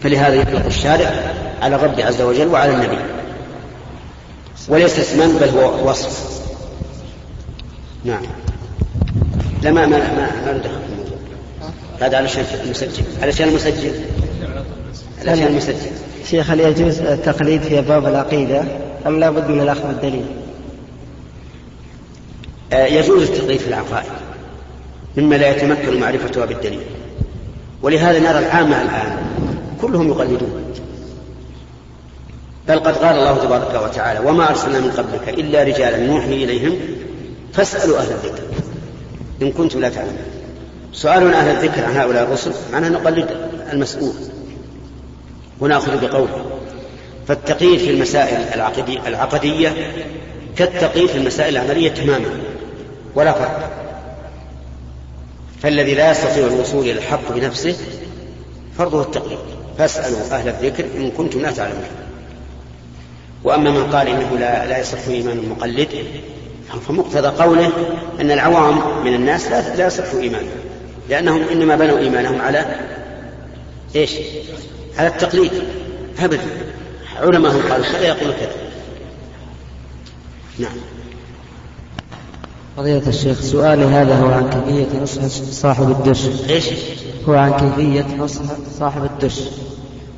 فلهذا 0.04 0.36
يطلق 0.36 0.66
الشارع 0.66 1.34
على 1.62 1.76
الرب 1.76 2.00
عز 2.00 2.22
وجل 2.22 2.48
وعلى 2.48 2.74
النبي. 2.74 3.19
وليس 4.68 5.00
اسما 5.00 5.28
بل 5.28 5.50
هو 5.50 5.90
وصف. 5.90 6.40
نعم. 8.06 8.22
لا 9.64 9.72
ما 9.72 9.86
ما 9.86 9.98
ما, 9.98 10.32
ما 10.46 10.54
ندخل 10.54 10.70
في 10.70 10.94
الموضوع. 10.94 11.18
هذا 12.00 12.18
علشان 12.18 12.44
المسجل. 12.66 13.04
علشان 13.22 13.50
المسجل. 13.50 13.92
علشان 15.26 15.48
المسجل. 15.48 15.92
شيخ 16.30 16.52
هل 16.52 16.60
يجوز 16.60 17.00
التقليد 17.00 17.62
في 17.62 17.82
باب 17.82 18.08
العقيدة؟ 18.08 18.64
أم 19.08 19.20
لا 19.20 19.30
بد 19.30 19.50
من 19.50 19.62
الأخذ 19.62 19.88
بالدليل؟ 19.88 20.26
آه 22.74 22.86
يجوز 22.86 23.22
التقليد 23.22 23.60
في 23.60 23.68
العقائد 23.68 24.12
مما 25.18 25.36
لا 25.36 25.56
يتمكن 25.56 26.00
معرفتها 26.00 26.46
بالدليل. 26.46 26.82
ولهذا 27.82 28.20
نرى 28.20 28.40
العامة 28.40 28.82
الآن 28.82 29.18
كلهم 29.82 30.08
يقلدون. 30.08 30.74
بل 32.70 32.80
قد 32.80 32.98
قال 32.98 33.16
الله 33.16 33.38
تبارك 33.38 33.84
وتعالى 33.84 34.20
وما 34.20 34.50
أرسلنا 34.50 34.80
من 34.80 34.92
قبلك 34.92 35.40
إلا 35.40 35.64
رجالا 35.64 35.98
نوحي 35.98 36.34
إليهم 36.34 36.80
فاسألوا 37.54 37.98
أهل 37.98 38.12
الذكر. 38.12 38.44
إن 39.42 39.52
كنتم 39.52 39.80
لا 39.82 39.90
تعلمون. 39.90 40.18
سؤال 40.94 41.34
أهل 41.34 41.50
الذكر 41.50 41.86
عن 41.86 41.98
هؤلاء 41.98 42.24
الرسل 42.24 42.52
معناه 42.72 42.90
نقلد 42.90 43.28
المسؤول. 43.74 44.14
ونأخذ 45.60 46.08
بقوله. 46.08 46.46
فالتقييد 47.28 47.80
في 47.80 47.90
المسائل 47.90 48.38
العقدية, 48.56 49.08
العقدية 49.08 49.94
كالتقييد 50.56 51.10
في 51.10 51.18
المسائل 51.18 51.58
العملية 51.58 51.90
تماما 51.90 52.30
ولا 53.16 53.32
فرق. 53.32 53.72
فالذي 55.62 55.96
لا 55.96 56.12
يستطيع 56.12 56.48
الوصول 56.48 56.84
إلى 56.84 56.92
الحق 56.92 57.32
بنفسه 57.32 57.76
فرضه 58.78 59.02
التقليد 59.02 59.40
فاسألوا 59.78 60.20
أهل 60.32 60.50
الذكر 60.50 60.86
إن 60.98 61.12
كنتم 61.12 61.42
لا 61.42 61.52
تعلمون. 61.52 62.09
وأما 63.44 63.72
من 63.72 63.84
قال 63.84 64.08
إنه 64.08 64.38
لا, 64.40 64.66
لا 64.66 64.80
يصح 64.80 65.08
إيمان 65.08 65.38
المقلد 65.38 65.90
فمقتضى 66.88 67.44
قوله 67.44 67.72
أن 68.22 68.32
العوام 68.32 69.04
من 69.06 69.14
الناس 69.14 69.48
لا, 69.48 69.76
لا 69.76 69.88
يصح 69.88 70.14
إيمانهم 70.14 70.60
لأنهم 71.10 71.42
إنما 71.52 71.76
بنوا 71.76 72.00
إيمانهم 72.00 72.42
على 72.42 72.66
إيش؟ 73.96 74.12
على 74.98 75.08
التقليد. 75.08 75.52
أبدا 76.20 76.42
علماءهم 77.18 77.72
قالوا 77.72 77.86
كذا 77.86 78.08
يقول 78.08 78.34
كذا. 78.34 78.52
نعم. 80.60 80.78
فضيلة 82.78 83.08
الشيخ 83.08 83.42
سؤالي 83.42 83.86
هذا 83.86 84.16
هو 84.16 84.28
عن 84.28 84.50
كيفية 84.50 85.00
نصح 85.00 85.22
صاحب 85.52 85.92
الدش. 85.92 86.20
إيش؟ 86.50 86.66
هو 87.28 87.34
عن 87.34 87.52
كيفية 87.52 88.16
نصح 88.16 88.42
صاحب 88.80 89.04
الدش. 89.04 89.40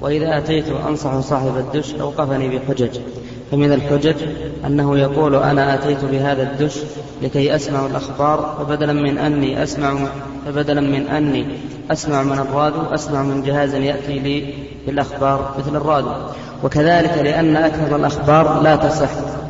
وإذا 0.02 0.38
أتيت 0.38 0.66
أنصح 0.88 1.20
صاحب 1.20 1.58
الدش 1.58 1.96
أوقفني 1.96 2.58
بحجج. 2.58 3.00
فمن 3.52 3.74
الحجج 3.74 4.16
أنه 4.66 4.98
يقول 4.98 5.36
أنا 5.36 5.74
أتيت 5.74 6.06
بهذا 6.06 6.44
الدش 6.44 6.78
لكي 7.22 7.56
أسمع 7.56 7.86
الأخبار 7.86 8.56
فبدلا 8.60 8.94
من 8.94 9.18
أني 9.18 9.64
أسمع 9.64 9.96
فبدلا 10.46 10.82
من 10.82 11.08
أني 11.08 11.46
أسمع 11.92 12.24
من 12.24 12.40
الراديو 12.40 12.82
أسمع 12.82 13.24
من 13.24 13.44
جهاز 13.44 13.74
يأتي 13.74 14.20
لي 14.20 14.54
بالأخبار 14.88 15.56
مثل 15.60 15.76
الراديو. 15.76 16.12
وكذلك 16.64 17.18
لأن 17.24 17.56
أكثر 17.56 17.96
الأخبار 17.96 18.62
لا 18.62 18.76
تصح 18.76 19.10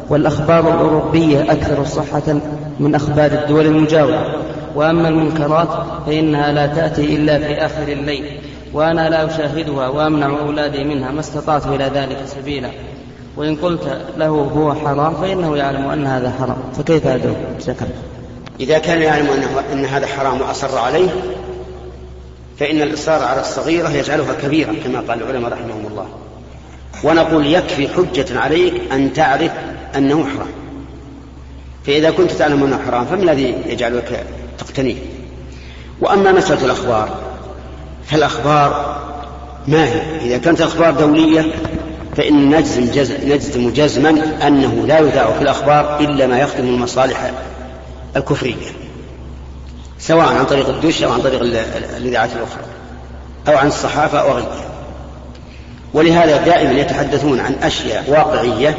والأخبار 0.10 0.74
الأوروبية 0.74 1.52
أكثر 1.52 1.86
صحة 1.86 2.40
من 2.80 2.96
أخبار 2.96 3.32
الدول 3.32 3.66
المجاورة. 3.66 4.36
وأما 4.76 5.10
المنكرات 5.10 5.70
فإنها 6.06 6.52
لا 6.52 6.68
تأتي 6.68 7.16
إلا 7.16 7.40
في 7.40 7.54
آخر 7.54 7.88
الليل. 7.88 8.26
وأنا 8.74 9.10
لا 9.10 9.26
أشاهدها 9.26 9.88
وأمنع 9.88 10.40
أولادي 10.40 10.84
منها 10.84 11.12
ما 11.12 11.20
استطعت 11.20 11.68
إلى 11.68 11.92
ذلك 11.96 12.18
سبيلا. 12.26 12.70
وإن 13.38 13.56
قلت 13.56 14.02
له 14.18 14.28
هو 14.28 14.74
حرام 14.74 15.14
فإنه 15.16 15.58
يعلم 15.58 15.88
أن 15.88 16.08
هذا 16.08 16.34
حرام. 16.40 16.58
فكيف 16.78 17.08
أدعو 17.08 17.34
شكرا. 17.60 17.90
إذا 18.60 18.80
كان 18.80 19.02
يعلم 19.02 19.28
أنه 19.30 19.74
أن 19.74 19.86
هذا 19.86 20.08
حرام 20.08 20.42
وأصر 20.42 20.78
عليه 20.78 21.10
فإن 22.60 22.82
الإصرار 22.82 23.24
على 23.24 23.42
الصغيرة 23.42 23.90
يجعلها 23.90 24.34
كبيرة 24.34 24.74
كما 24.84 25.00
قال 25.00 25.24
العلماء 25.24 25.52
رحمهم 25.52 25.88
الله. 25.92 26.08
ونقول 27.04 27.48
يكفي 27.48 27.88
حجة 27.88 28.40
عليك 28.40 28.74
أن 28.92 29.14
تعرف 29.14 29.52
أنه 29.98 30.26
حرام. 30.26 30.52
فإذا 31.86 32.12
كنت 32.12 32.32
تعلم 32.32 32.64
أنه 32.64 32.80
حرام 32.86 33.06
فما 33.06 33.24
الذي 33.24 33.56
يجعلك 33.66 34.26
تقتنيه؟ 34.58 34.96
وأما 36.02 36.32
مسألة 36.32 36.66
الأخبار 36.66 37.31
فالأخبار 38.06 39.02
ما 39.68 39.86
هي؟ 39.86 40.02
إذا 40.22 40.38
كانت 40.38 40.62
أخبار 40.62 40.92
دولية 40.92 41.54
فإن 42.18 42.56
نجزم, 42.56 42.86
جزم 42.92 43.16
نجزم 43.24 43.74
جزما 43.74 44.10
أنه 44.48 44.88
لا 44.88 45.00
يذاع 45.00 45.32
في 45.34 45.42
الأخبار 45.42 46.00
إلا 46.00 46.28
ما 46.28 46.40
يخدم 46.40 46.68
المصالح 46.68 47.32
الكفرية 48.16 48.72
سواء 50.00 50.28
عن 50.28 50.46
طريق 50.46 50.70
الدش 50.70 51.04
أو 51.04 51.12
عن 51.12 51.22
طريق 51.22 51.42
الإذاعات 51.98 52.30
الأخرى 52.36 52.64
أو 53.48 53.58
عن 53.58 53.68
الصحافة 53.68 54.20
أو 54.20 54.32
غيرها. 54.34 54.72
ولهذا 55.94 56.38
دائما 56.38 56.72
يتحدثون 56.72 57.40
عن 57.40 57.56
أشياء 57.64 58.04
واقعية 58.08 58.78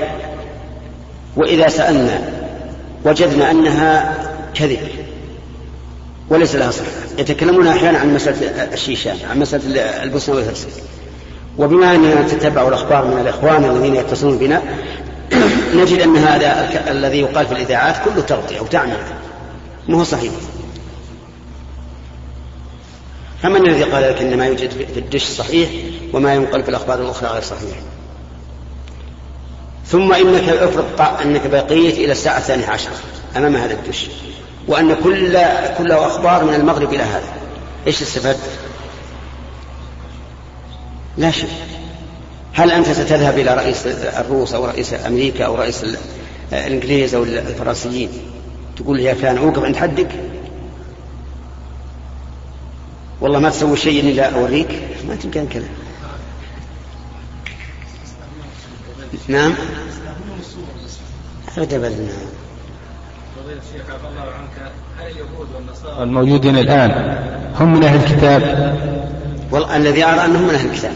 وإذا 1.37 1.68
سألنا 1.68 2.20
وجدنا 3.04 3.50
أنها 3.50 4.14
كذب 4.54 5.01
وليس 6.32 6.54
لها 6.54 6.70
صحة 6.70 6.86
يتكلمون 7.18 7.66
أحيانا 7.66 7.98
عن 7.98 8.14
مسألة 8.14 8.46
الشيشان 8.72 9.16
عن 9.30 9.38
مسألة 9.38 9.80
البوسنة 10.02 10.34
والهرسك 10.34 10.68
وبما 11.58 11.94
أننا 11.94 12.22
نتتبع 12.22 12.68
الأخبار 12.68 13.06
من 13.06 13.20
الإخوان 13.20 13.64
الذين 13.64 13.94
يتصلون 13.94 14.38
بنا 14.38 14.62
نجد 15.82 16.00
أن 16.00 16.16
هذا 16.16 16.70
الذي 16.90 17.20
يقال 17.20 17.46
في 17.46 17.52
الإذاعات 17.52 17.96
كله 18.04 18.22
تغطية 18.22 18.58
أو 18.58 18.66
تعمية 18.66 18.96
ما 19.88 19.98
هو 19.98 20.04
صحيح؟ 20.04 20.32
فمن 23.42 23.66
الذي 23.66 23.82
قال 23.82 24.02
لك 24.02 24.22
إن 24.22 24.38
ما 24.38 24.46
يوجد 24.46 24.70
في 24.70 25.00
الدش 25.00 25.24
صحيح 25.24 25.70
وما 26.12 26.34
ينقل 26.34 26.62
في 26.62 26.68
الأخبار 26.68 27.02
الأخرى 27.02 27.28
غير 27.28 27.42
صحيح؟ 27.42 27.76
ثم 29.86 30.12
إنك 30.12 30.48
افرض 30.48 30.84
أنك 31.22 31.46
بقيت 31.46 31.94
إلى 31.94 32.12
الساعة 32.12 32.38
الثانية 32.38 32.66
عشر 32.66 32.90
أمام 33.36 33.56
هذا 33.56 33.72
الدش. 33.72 34.06
وأن 34.68 34.94
كل 34.94 35.38
كله 35.79 36.07
أخبار 36.07 36.44
من 36.44 36.55
المغرب 36.55 36.92
إلى 36.94 37.03
هذا. 37.03 37.33
إيش 37.87 38.03
استفدت؟ 38.03 38.51
لا 41.18 41.31
شيء 41.31 41.51
هل 42.53 42.70
أنت 42.70 42.87
ستذهب 42.87 43.38
إلى 43.38 43.55
رئيس 43.55 43.87
الروس 43.87 44.55
أو 44.55 44.64
رئيس 44.64 44.94
أمريكا 44.94 45.44
أو 45.44 45.55
رئيس 45.55 45.85
الإنجليز 46.53 47.14
أو 47.14 47.22
الفرنسيين؟ 47.22 48.09
تقول 48.77 49.01
يا 49.01 49.14
فلان 49.14 49.38
اوقف 49.38 49.62
عند 49.62 49.77
حدك. 49.77 50.09
والله 53.20 53.38
ما 53.38 53.51
تسوي 53.51 53.77
شيء 53.77 54.01
الا 54.01 54.35
أوريك. 54.35 54.83
ما 55.09 55.14
تمكن 55.14 55.46
كذا 55.46 55.68
نعم. 59.29 59.55
ابدا 63.42 63.61
ابدا 65.88 66.02
الموجودين 66.02 66.59
الآن 66.59 67.18
هم 67.61 67.72
من 67.72 67.85
أهل 67.85 68.00
الكتاب؟ 68.00 68.42
والله 69.50 69.76
الذي 69.76 70.05
أرى 70.05 70.24
أنهم 70.24 70.42
من 70.42 70.55
أهل 70.55 70.70
الكتاب. 70.70 70.92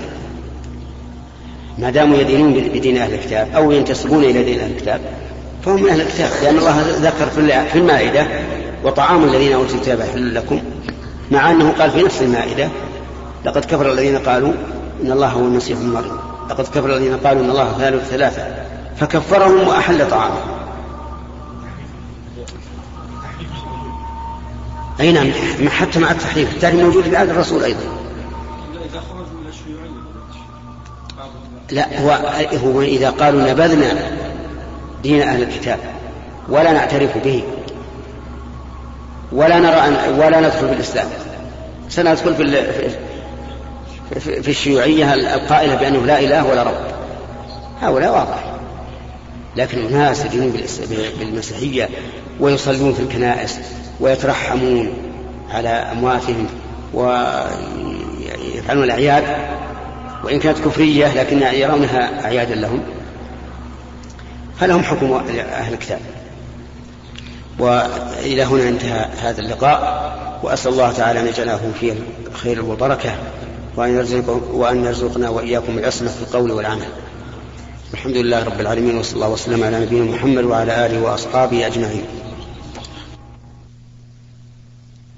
ما 1.79 1.91
داموا 1.91 2.19
يدينون 2.19 2.53
بدين 2.53 2.99
أهل 2.99 3.15
الكتاب 3.15 3.49
أو 3.55 3.73
ينتسبون 3.73 4.25
إلى 4.25 4.45
دين 4.45 4.61
أهل 4.61 4.71
الكتاب 4.71 5.01
فهم 5.65 5.83
من 5.83 5.89
أهل 5.89 6.01
الكتاب 6.01 6.31
لأن 6.43 6.59
الله 6.59 6.81
ذكر 6.81 7.27
في 7.27 7.79
المائدة 7.79 8.27
وطعام 8.85 9.25
الذين 9.25 9.53
أوتوا 9.53 9.77
الكتاب 9.77 10.01
حل 10.01 10.35
لكم 10.35 10.61
مع 11.31 11.51
أنه 11.51 11.73
قال 11.79 11.91
في 11.91 12.03
نفس 12.03 12.23
المائدة 12.23 12.69
لقد 13.45 13.65
كفر 13.65 13.93
الذين 13.93 14.19
قالوا 14.19 14.53
إن 15.03 15.13
الله 15.13 15.29
هو 15.29 15.41
المسيح 15.41 15.79
ابن 15.79 15.89
مريم 15.89 16.17
لقد 16.51 16.65
كفر 16.65 16.97
الذين 16.97 17.17
قالوا 17.17 17.45
إن 17.45 17.51
الله 17.51 17.73
ثالث 17.79 18.11
ثلاثة. 18.11 18.43
فكفرهم 18.97 19.69
وأحل 19.69 20.11
طعامهم. 20.11 20.56
أي 25.01 25.13
نعم 25.13 25.31
حتى 25.69 25.99
مع 25.99 26.11
التحريف. 26.11 26.55
التحريف 26.55 26.81
موجود 26.81 27.05
في 27.05 27.17
عهد 27.17 27.29
الرسول 27.29 27.65
أيضا. 27.65 27.81
لا 31.71 32.01
هو 32.01 32.11
هو 32.65 32.83
إذا 32.83 33.11
قالوا 33.11 33.51
نبذنا 33.51 34.11
دين 35.03 35.23
أهل 35.23 35.43
الكتاب 35.43 35.79
ولا 36.49 36.73
نعترف 36.73 37.19
به 37.25 37.43
ولا 39.33 39.59
نرى 39.59 39.75
أن 39.75 40.19
ولا 40.19 40.41
ندخل 40.41 40.69
في 40.69 40.73
الإسلام. 40.73 41.07
سندخل 41.89 42.35
في 42.35 42.43
في 44.43 44.51
الشيوعية 44.51 45.15
القائلة 45.15 45.75
بأنه 45.75 46.07
لا 46.07 46.21
إله 46.21 46.47
ولا 46.47 46.63
رب. 46.63 46.87
هؤلاء 47.81 48.13
واضح. 48.13 48.57
لكن 49.57 49.79
الناس 49.79 50.25
يدينون 50.25 50.53
بالمسيحية 51.19 51.89
ويصلون 52.41 52.95
في 52.95 53.03
الكنائس. 53.03 53.59
ويترحمون 54.01 54.89
على 55.51 55.69
أمواتهم 55.69 56.47
ويفعلون 56.95 58.85
الأعياد 58.85 59.25
وإن 60.25 60.39
كانت 60.39 60.59
كفرية 60.59 61.15
لكن 61.15 61.43
يرونها 61.43 62.25
أعيادا 62.25 62.55
لهم 62.55 62.81
فلهم 64.61 64.83
حكم 64.83 65.13
أهل 65.39 65.73
الكتاب. 65.73 66.01
وإلى 67.59 68.45
هنا 68.45 68.69
انتهى 68.69 69.09
هذا 69.23 69.41
اللقاء 69.41 70.13
وأسأل 70.43 70.73
الله 70.73 70.93
تعالى 70.93 71.21
أن 71.21 71.27
يجعله 71.27 71.73
فيه 71.81 71.95
الخير 72.27 72.65
والبركة 72.65 73.15
وأن 73.77 73.97
يرزقنا, 73.97 74.41
وأن 74.53 74.85
يرزقنا 74.85 75.29
وإياكم 75.29 75.79
العصمة 75.79 76.09
في 76.09 76.23
القول 76.23 76.51
والعمل. 76.51 76.89
الحمد 77.95 78.17
لله 78.17 78.45
رب 78.45 78.61
العالمين 78.61 78.99
وصلى 78.99 79.15
الله 79.15 79.29
وسلم 79.29 79.65
على 79.65 79.81
نبينا 79.81 80.05
محمد 80.05 80.45
وعلى 80.45 80.87
آله 80.87 81.03
وأصحابه 81.03 81.67
أجمعين. 81.67 82.05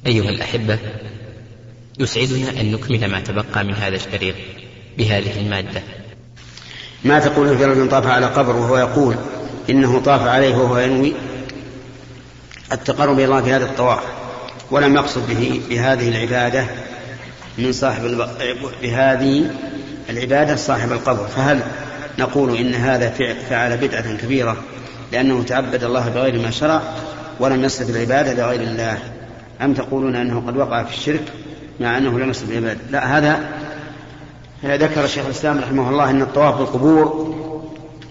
أيها 0.09 0.29
الأحبة 0.29 0.79
يسعدنا 1.99 2.61
أن 2.61 2.73
نكمل 2.73 3.11
ما 3.11 3.21
تبقى 3.21 3.65
من 3.65 3.75
هذا 3.75 3.97
الشريط 3.97 4.35
بهذه 4.99 5.41
المادة. 5.41 5.83
ما 7.05 7.19
تقول 7.19 7.59
في 7.59 7.65
رجل 7.65 7.89
طاف 7.89 8.07
على 8.07 8.27
قبر 8.27 8.57
وهو 8.57 8.79
يقول 8.79 9.17
إنه 9.71 10.01
طاف 10.01 10.27
عليه 10.27 10.57
وهو 10.57 10.79
ينوي؟ 10.79 11.13
التقرب 12.73 13.17
إلى 13.17 13.25
الله 13.25 13.43
في 13.43 13.53
هذا 13.53 13.65
الطواف 13.65 14.03
ولم 14.71 14.95
يقصد 14.95 15.29
به 15.29 15.61
بهذه 15.69 16.09
العبادة 16.09 16.67
من 17.59 17.73
صاحب 17.73 18.29
بهذه 18.83 19.51
العبادة 20.11 20.57
صاحب 20.57 20.93
القبر. 20.93 21.27
فهل 21.27 21.61
نقول 22.19 22.57
إن 22.57 22.75
هذا 22.75 23.11
فعل 23.51 23.77
بدعة 23.77 24.17
كبيرة 24.17 24.57
لأنه 25.13 25.43
تعبد 25.43 25.85
الله 25.85 26.09
بغير 26.09 26.39
ما 26.39 26.51
شرع 26.51 26.83
ولم 27.41 27.65
يصرف 27.65 27.91
العبادة 27.91 28.35
لغير 28.35 28.61
الله؟ 28.61 29.18
أم 29.63 29.75
تقولون 29.75 30.17
أنه 30.17 30.43
قد 30.47 30.57
وقع 30.57 30.85
في 30.85 30.97
الشرك 30.97 31.33
مع 31.81 31.99
أنه 31.99 32.19
لم 32.19 32.31
يصرف 32.31 32.51
العبادة 32.51 32.81
لا 32.91 33.19
هذا 33.19 33.59
ذكر 34.65 35.05
الشيخ 35.05 35.25
الإسلام 35.25 35.59
رحمه 35.59 35.91
الله 35.91 36.11
أن 36.11 36.23
الطواف 36.23 36.59
بالقبور 36.59 37.35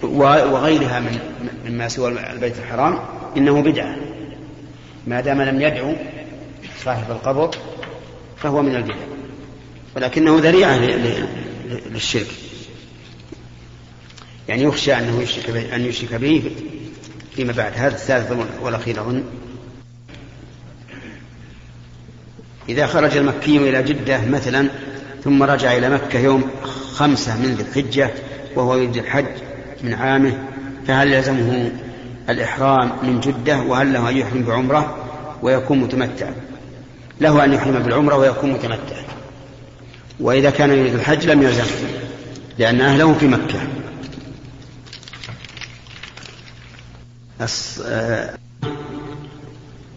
وغيرها 0.03 0.99
من 0.99 1.19
مما 1.65 1.87
سوى 1.87 2.31
البيت 2.31 2.57
الحرام 2.57 2.99
إنه 3.37 3.61
بدعة. 3.61 3.95
ما 5.07 5.21
دام 5.21 5.41
لم 5.41 5.61
يدعو 5.61 5.95
صاحب 6.83 7.11
القبر 7.11 7.51
فهو 8.37 8.61
من 8.61 8.75
البدع. 8.75 8.95
ولكنه 9.95 10.39
ذريعة 10.39 10.77
للشرك. 11.85 12.27
يعني 14.47 14.63
يخشى 14.63 14.93
أنه 14.93 15.21
يشرك 15.21 15.49
أن 15.73 15.85
يشرك 15.85 16.13
به 16.13 16.51
فيما 17.35 17.53
بعد. 17.53 17.73
هذا 17.75 17.95
الثالث 17.95 18.33
والأخير 18.61 19.01
أظن. 19.01 19.23
إذا 22.69 22.87
خرج 22.87 23.17
المكي 23.17 23.57
إلى 23.57 23.83
جدة 23.83 24.21
مثلا 24.25 24.69
ثم 25.23 25.43
رجع 25.43 25.77
إلى 25.77 25.89
مكة 25.89 26.19
يوم 26.19 26.43
خمسة 26.93 27.37
من 27.37 27.55
ذي 27.55 27.63
الحجة 27.63 28.11
وهو 28.55 28.75
يريد 28.75 28.97
الحج 28.97 29.25
من 29.83 29.93
عامه 29.93 30.33
فهل 30.87 31.13
يلزمه 31.13 31.71
الإحرام 32.29 32.91
من 33.03 33.19
جدة؟ 33.19 33.61
وهل 33.61 33.93
له 33.93 34.09
أن 34.09 34.17
يحرم 34.17 34.41
بعمرة؟ 34.41 34.97
ويكون 35.41 35.79
متمتعا. 35.79 36.33
له 37.21 37.43
أن 37.43 37.53
يحرم 37.53 37.83
بالعمرة 37.83 38.15
ويكون 38.15 38.51
متمتعا. 38.51 39.03
وإذا 40.19 40.49
كان 40.49 40.69
يريد 40.69 40.93
الحج 40.93 41.25
لم 41.25 41.43
يلزمه 41.43 41.65
لأن 42.57 42.81
أهله 42.81 43.13
في 43.13 43.27
مكة. 43.27 43.59
آه، 47.85 48.37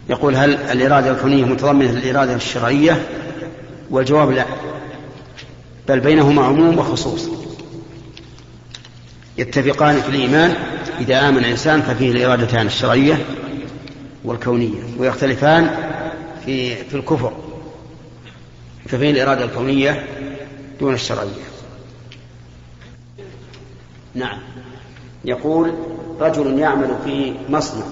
يقول 0.09 0.35
هل 0.35 0.55
الإرادة 0.55 1.11
الكونية 1.11 1.45
متضمنة 1.45 1.91
للإرادة 1.91 2.35
الشرعية؟ 2.35 3.05
والجواب 3.89 4.31
لا. 4.31 4.45
بل 5.87 5.99
بينهما 5.99 6.43
عموم 6.43 6.79
وخصوص. 6.79 7.29
يتفقان 9.37 10.01
في 10.01 10.09
الإيمان 10.09 10.55
إذا 10.99 11.29
آمن 11.29 11.37
الإنسان 11.37 11.81
ففيه 11.81 12.11
الإرادتان 12.11 12.65
الشرعية 12.65 13.25
والكونية 14.23 14.79
ويختلفان 14.97 15.69
في 16.45 16.75
في 16.75 16.97
الكفر 16.97 17.33
ففيه 18.85 19.11
الإرادة 19.11 19.45
الكونية 19.45 20.05
دون 20.79 20.93
الشرعية. 20.93 21.51
نعم. 24.15 24.37
يقول 25.25 25.73
رجل 26.19 26.59
يعمل 26.59 26.95
في 27.05 27.33
مصنع 27.49 27.85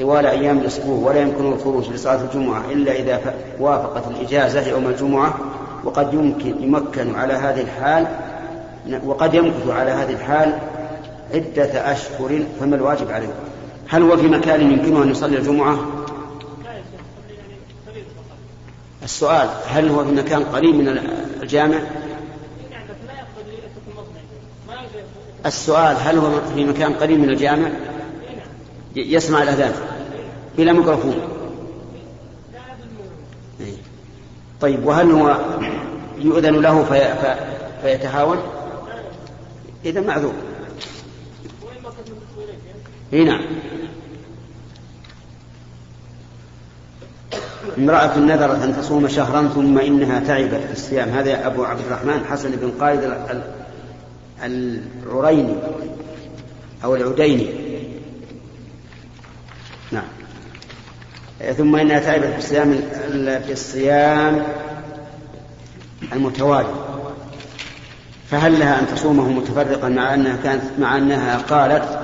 طوال 0.00 0.26
أيام 0.26 0.58
الأسبوع 0.58 1.10
ولا 1.10 1.20
يمكنه 1.20 1.48
الخروج 1.48 1.90
لصلاة 1.90 2.20
الجمعة 2.22 2.62
إلا 2.70 2.92
إذا 2.92 3.34
وافقت 3.60 4.02
الإجازة 4.06 4.68
يوم 4.68 4.86
الجمعة 4.86 5.34
وقد 5.84 6.14
يمكن 6.14 6.62
يمكن 6.62 7.14
على 7.14 7.34
هذه 7.34 7.60
الحال 7.60 8.06
وقد 9.04 9.34
يمكث 9.34 9.68
على 9.68 9.90
هذه 9.90 10.12
الحال 10.12 10.58
عدة 11.34 11.92
أشهر 11.92 12.42
فما 12.60 12.76
الواجب 12.76 13.10
عليه؟ 13.10 13.34
هل 13.88 14.02
هو 14.02 14.16
في 14.16 14.28
مكان 14.28 14.60
يمكنه 14.60 15.02
أن 15.02 15.10
يصلي 15.10 15.38
الجمعة؟ 15.38 15.78
السؤال 19.02 19.48
هل 19.68 19.88
هو 19.88 20.04
في 20.04 20.12
مكان 20.12 20.44
قريب 20.44 20.74
من 20.74 20.98
الجامع؟ 21.42 21.78
السؤال 25.46 25.96
هل 25.96 26.18
هو 26.18 26.30
في 26.54 26.64
مكان 26.64 26.92
قريب 26.92 27.18
من 27.18 27.30
الجامع؟ 27.30 27.70
يسمع 28.96 29.42
الأذان. 29.42 29.72
بلا 30.58 30.72
ميكروفون. 30.72 31.16
إيه. 33.60 33.76
طيب 34.60 34.86
وهل 34.86 35.10
هو 35.10 35.36
يؤذن 36.18 36.60
له 36.60 36.84
في 36.84 37.14
في 37.14 37.36
فيتهاون؟ 37.82 38.38
إذا 39.84 40.00
معذور. 40.00 40.34
اي 43.12 43.24
نعم. 43.24 43.40
امرأة 47.78 48.18
نذرت 48.18 48.62
أن 48.62 48.76
تصوم 48.76 49.08
شهرا 49.08 49.48
ثم 49.48 49.78
إنها 49.78 50.20
تعبت 50.20 50.60
في 50.66 50.72
الصيام. 50.72 51.08
هذا 51.08 51.46
أبو 51.46 51.64
عبد 51.64 51.80
الرحمن 51.80 52.24
حسن 52.24 52.50
بن 52.50 52.70
قائد 52.80 53.00
العريني 54.44 55.54
أو 56.84 56.96
العديني 56.96 57.46
نعم 59.92 60.08
ثم 61.50 61.76
إنها 61.76 61.98
تعبت 61.98 62.24
في 62.24 62.38
الصيام 62.38 62.80
في 63.46 63.52
الصيام 63.52 64.42
المتوالي. 66.12 66.74
فهل 68.30 68.58
لها 68.60 68.80
أن 68.80 68.86
تصومه 68.86 69.28
متفرقا 69.28 69.88
مع 69.88 70.14
أنها 70.14 70.36
كانت 70.44 70.62
مع 70.78 70.96
أنها 70.96 71.38
قالت 71.38 71.98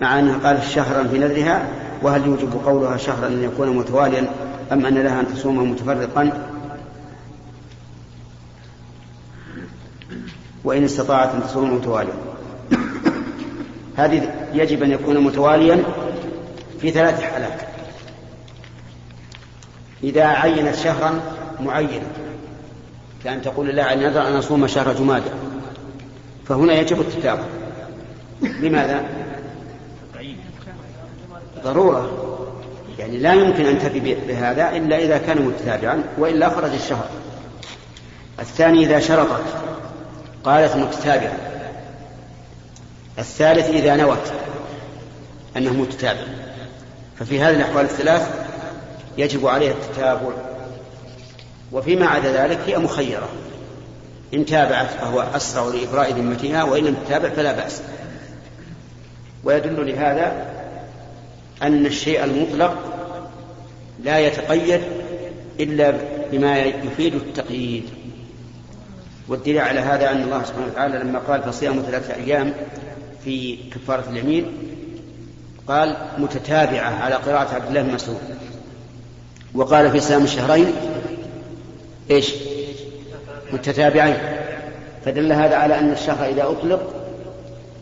مع 0.00 0.18
أنها 0.18 0.38
قالت 0.38 0.64
شهرا 0.64 1.04
في 1.08 1.18
نذرها؟ 1.18 1.68
وهل 2.02 2.26
يوجب 2.26 2.52
قولها 2.66 2.96
شهرا 2.96 3.26
أن 3.26 3.42
يكون 3.42 3.76
متواليا 3.76 4.26
أم 4.72 4.86
أن 4.86 4.94
لها 4.94 5.20
أن 5.20 5.26
تصومه 5.34 5.64
متفرقا؟ 5.64 6.48
وإن 10.64 10.84
استطاعت 10.84 11.34
أن 11.34 11.42
تصوم 11.42 11.74
متواليا. 11.74 12.14
هذه 13.96 14.34
يجب 14.54 14.82
أن 14.82 14.90
يكون 14.90 15.20
متواليا 15.20 15.82
في 16.80 16.90
ثلاث 16.90 17.20
حالات. 17.20 17.75
إذا 20.02 20.24
عينت 20.24 20.74
شهرا 20.74 21.20
معينا. 21.60 22.06
كأن 23.24 23.42
تقول 23.42 23.66
لله 23.66 23.92
أن 23.92 23.98
نذر 23.98 24.28
أن 24.28 24.36
أصوم 24.36 24.66
شهر 24.66 24.92
جمادى. 24.92 25.30
فهنا 26.48 26.74
يجب 26.74 27.00
التتابع. 27.00 27.44
لماذا؟ 28.42 29.04
ضرورة. 31.64 32.10
يعني 32.98 33.18
لا 33.18 33.34
يمكن 33.34 33.66
أن 33.66 33.78
تفي 33.78 34.00
بهذا 34.28 34.76
إلا 34.76 34.98
إذا 34.98 35.18
كان 35.18 35.42
متتابعا 35.42 36.02
وإلا 36.18 36.48
خرج 36.48 36.72
الشهر. 36.72 37.08
الثاني 38.40 38.84
إذا 38.84 39.00
شرطت. 39.00 39.44
قالت 40.44 40.76
متتابعا 40.76 41.38
الثالث 43.18 43.68
إذا 43.68 43.96
نوت. 43.96 44.32
أنه 45.56 45.72
متتابع. 45.72 46.26
ففي 47.18 47.40
هذه 47.40 47.56
الأحوال 47.56 47.84
الثلاث 47.84 48.45
يجب 49.18 49.46
عليها 49.46 49.72
التتابع. 49.72 50.32
وفيما 51.72 52.06
عدا 52.06 52.46
ذلك 52.46 52.58
هي 52.66 52.78
مخيرة. 52.78 53.28
إن 54.34 54.46
تابعت 54.46 54.90
فهو 54.90 55.20
أسرع 55.20 55.64
لإبراء 55.64 56.12
ذمتها 56.12 56.62
وإن 56.62 56.84
لم 56.84 56.96
تتابع 57.06 57.28
فلا 57.28 57.52
بأس. 57.52 57.82
ويدل 59.44 59.86
لهذا 59.86 60.46
أن 61.62 61.86
الشيء 61.86 62.24
المطلق 62.24 62.74
لا 64.04 64.18
يتقيد 64.18 64.80
إلا 65.60 65.94
بما 66.32 66.58
يفيد 66.58 67.14
التقييد. 67.14 67.84
والدليل 69.28 69.58
على 69.58 69.80
هذا 69.80 70.10
أن 70.10 70.22
الله 70.22 70.42
سبحانه 70.44 70.66
وتعالى 70.66 70.98
لما 70.98 71.18
قال 71.18 71.42
فصيام 71.42 71.82
ثلاثة 71.82 72.14
أيام 72.14 72.52
في 73.24 73.58
كفارة 73.74 74.04
اليمين 74.10 74.52
قال 75.68 75.96
متتابعة 76.18 76.90
على 76.90 77.14
قراءة 77.14 77.54
عبد 77.54 77.68
الله 77.68 77.82
بن 77.82 77.94
مسعود. 77.94 78.20
وقال 79.56 79.90
في 79.90 80.00
صيام 80.00 80.24
الشهرين 80.24 80.72
إيش؟ 82.10 82.34
متتابعين. 83.52 84.16
فدل 85.04 85.32
هذا 85.32 85.56
على 85.56 85.78
أن 85.78 85.92
الشهر 85.92 86.28
إذا 86.28 86.42
أطلق 86.42 86.94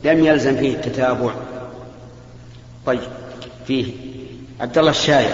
لم 0.05 0.25
يلزم 0.25 0.57
فيه 0.57 0.75
التتابع. 0.75 1.35
طيب 2.87 3.01
فيه. 3.67 3.93
عبد 4.61 4.79
الله 4.79 4.91
الشايع 4.91 5.31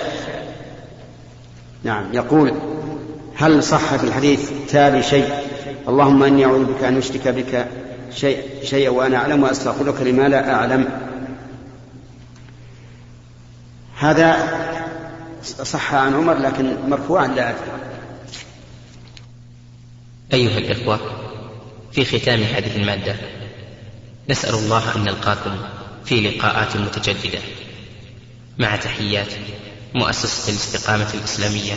نعم 1.84 2.04
يقول 2.12 2.54
هل 3.36 3.62
صح 3.62 3.96
في 3.96 4.04
الحديث 4.04 4.50
تالي 4.68 5.02
شيء؟ 5.02 5.28
اللهم 5.88 6.22
إني 6.22 6.44
أعوذ 6.44 6.64
بك 6.64 6.84
أن 6.84 6.98
أشرك 6.98 7.28
بك 7.28 7.66
شيء 8.14 8.42
شيئا 8.62 8.90
وأنا 8.90 9.16
أعلم 9.16 9.42
وأستغفرك 9.42 10.02
لما 10.02 10.28
لا 10.28 10.54
أعلم. 10.54 10.88
هذا 13.98 14.59
صح 15.42 15.94
عن 15.94 16.14
عمر 16.14 16.38
لكن 16.38 16.76
مرفوعا 16.88 17.26
لا 17.26 17.50
أدري. 17.50 17.70
أيها 20.32 20.58
الإخوة 20.58 21.00
في 21.92 22.04
ختام 22.04 22.42
هذه 22.42 22.76
المادة 22.76 23.16
نسأل 24.30 24.54
الله 24.54 24.96
أن 24.96 25.04
نلقاكم 25.04 25.56
في 26.04 26.20
لقاءات 26.20 26.76
متجددة. 26.76 27.38
مع 28.58 28.76
تحيات 28.76 29.32
مؤسسة 29.94 30.50
الاستقامة 30.52 31.14
الإسلامية 31.14 31.74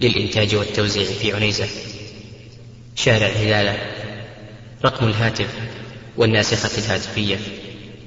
للإنتاج 0.00 0.54
والتوزيع 0.54 1.04
في 1.04 1.32
عنيزة. 1.32 1.68
شارع 2.94 3.26
هلالة 3.26 3.78
رقم 4.84 5.06
الهاتف 5.06 5.48
والناسخة 6.16 6.78
الهاتفية. 6.78 7.63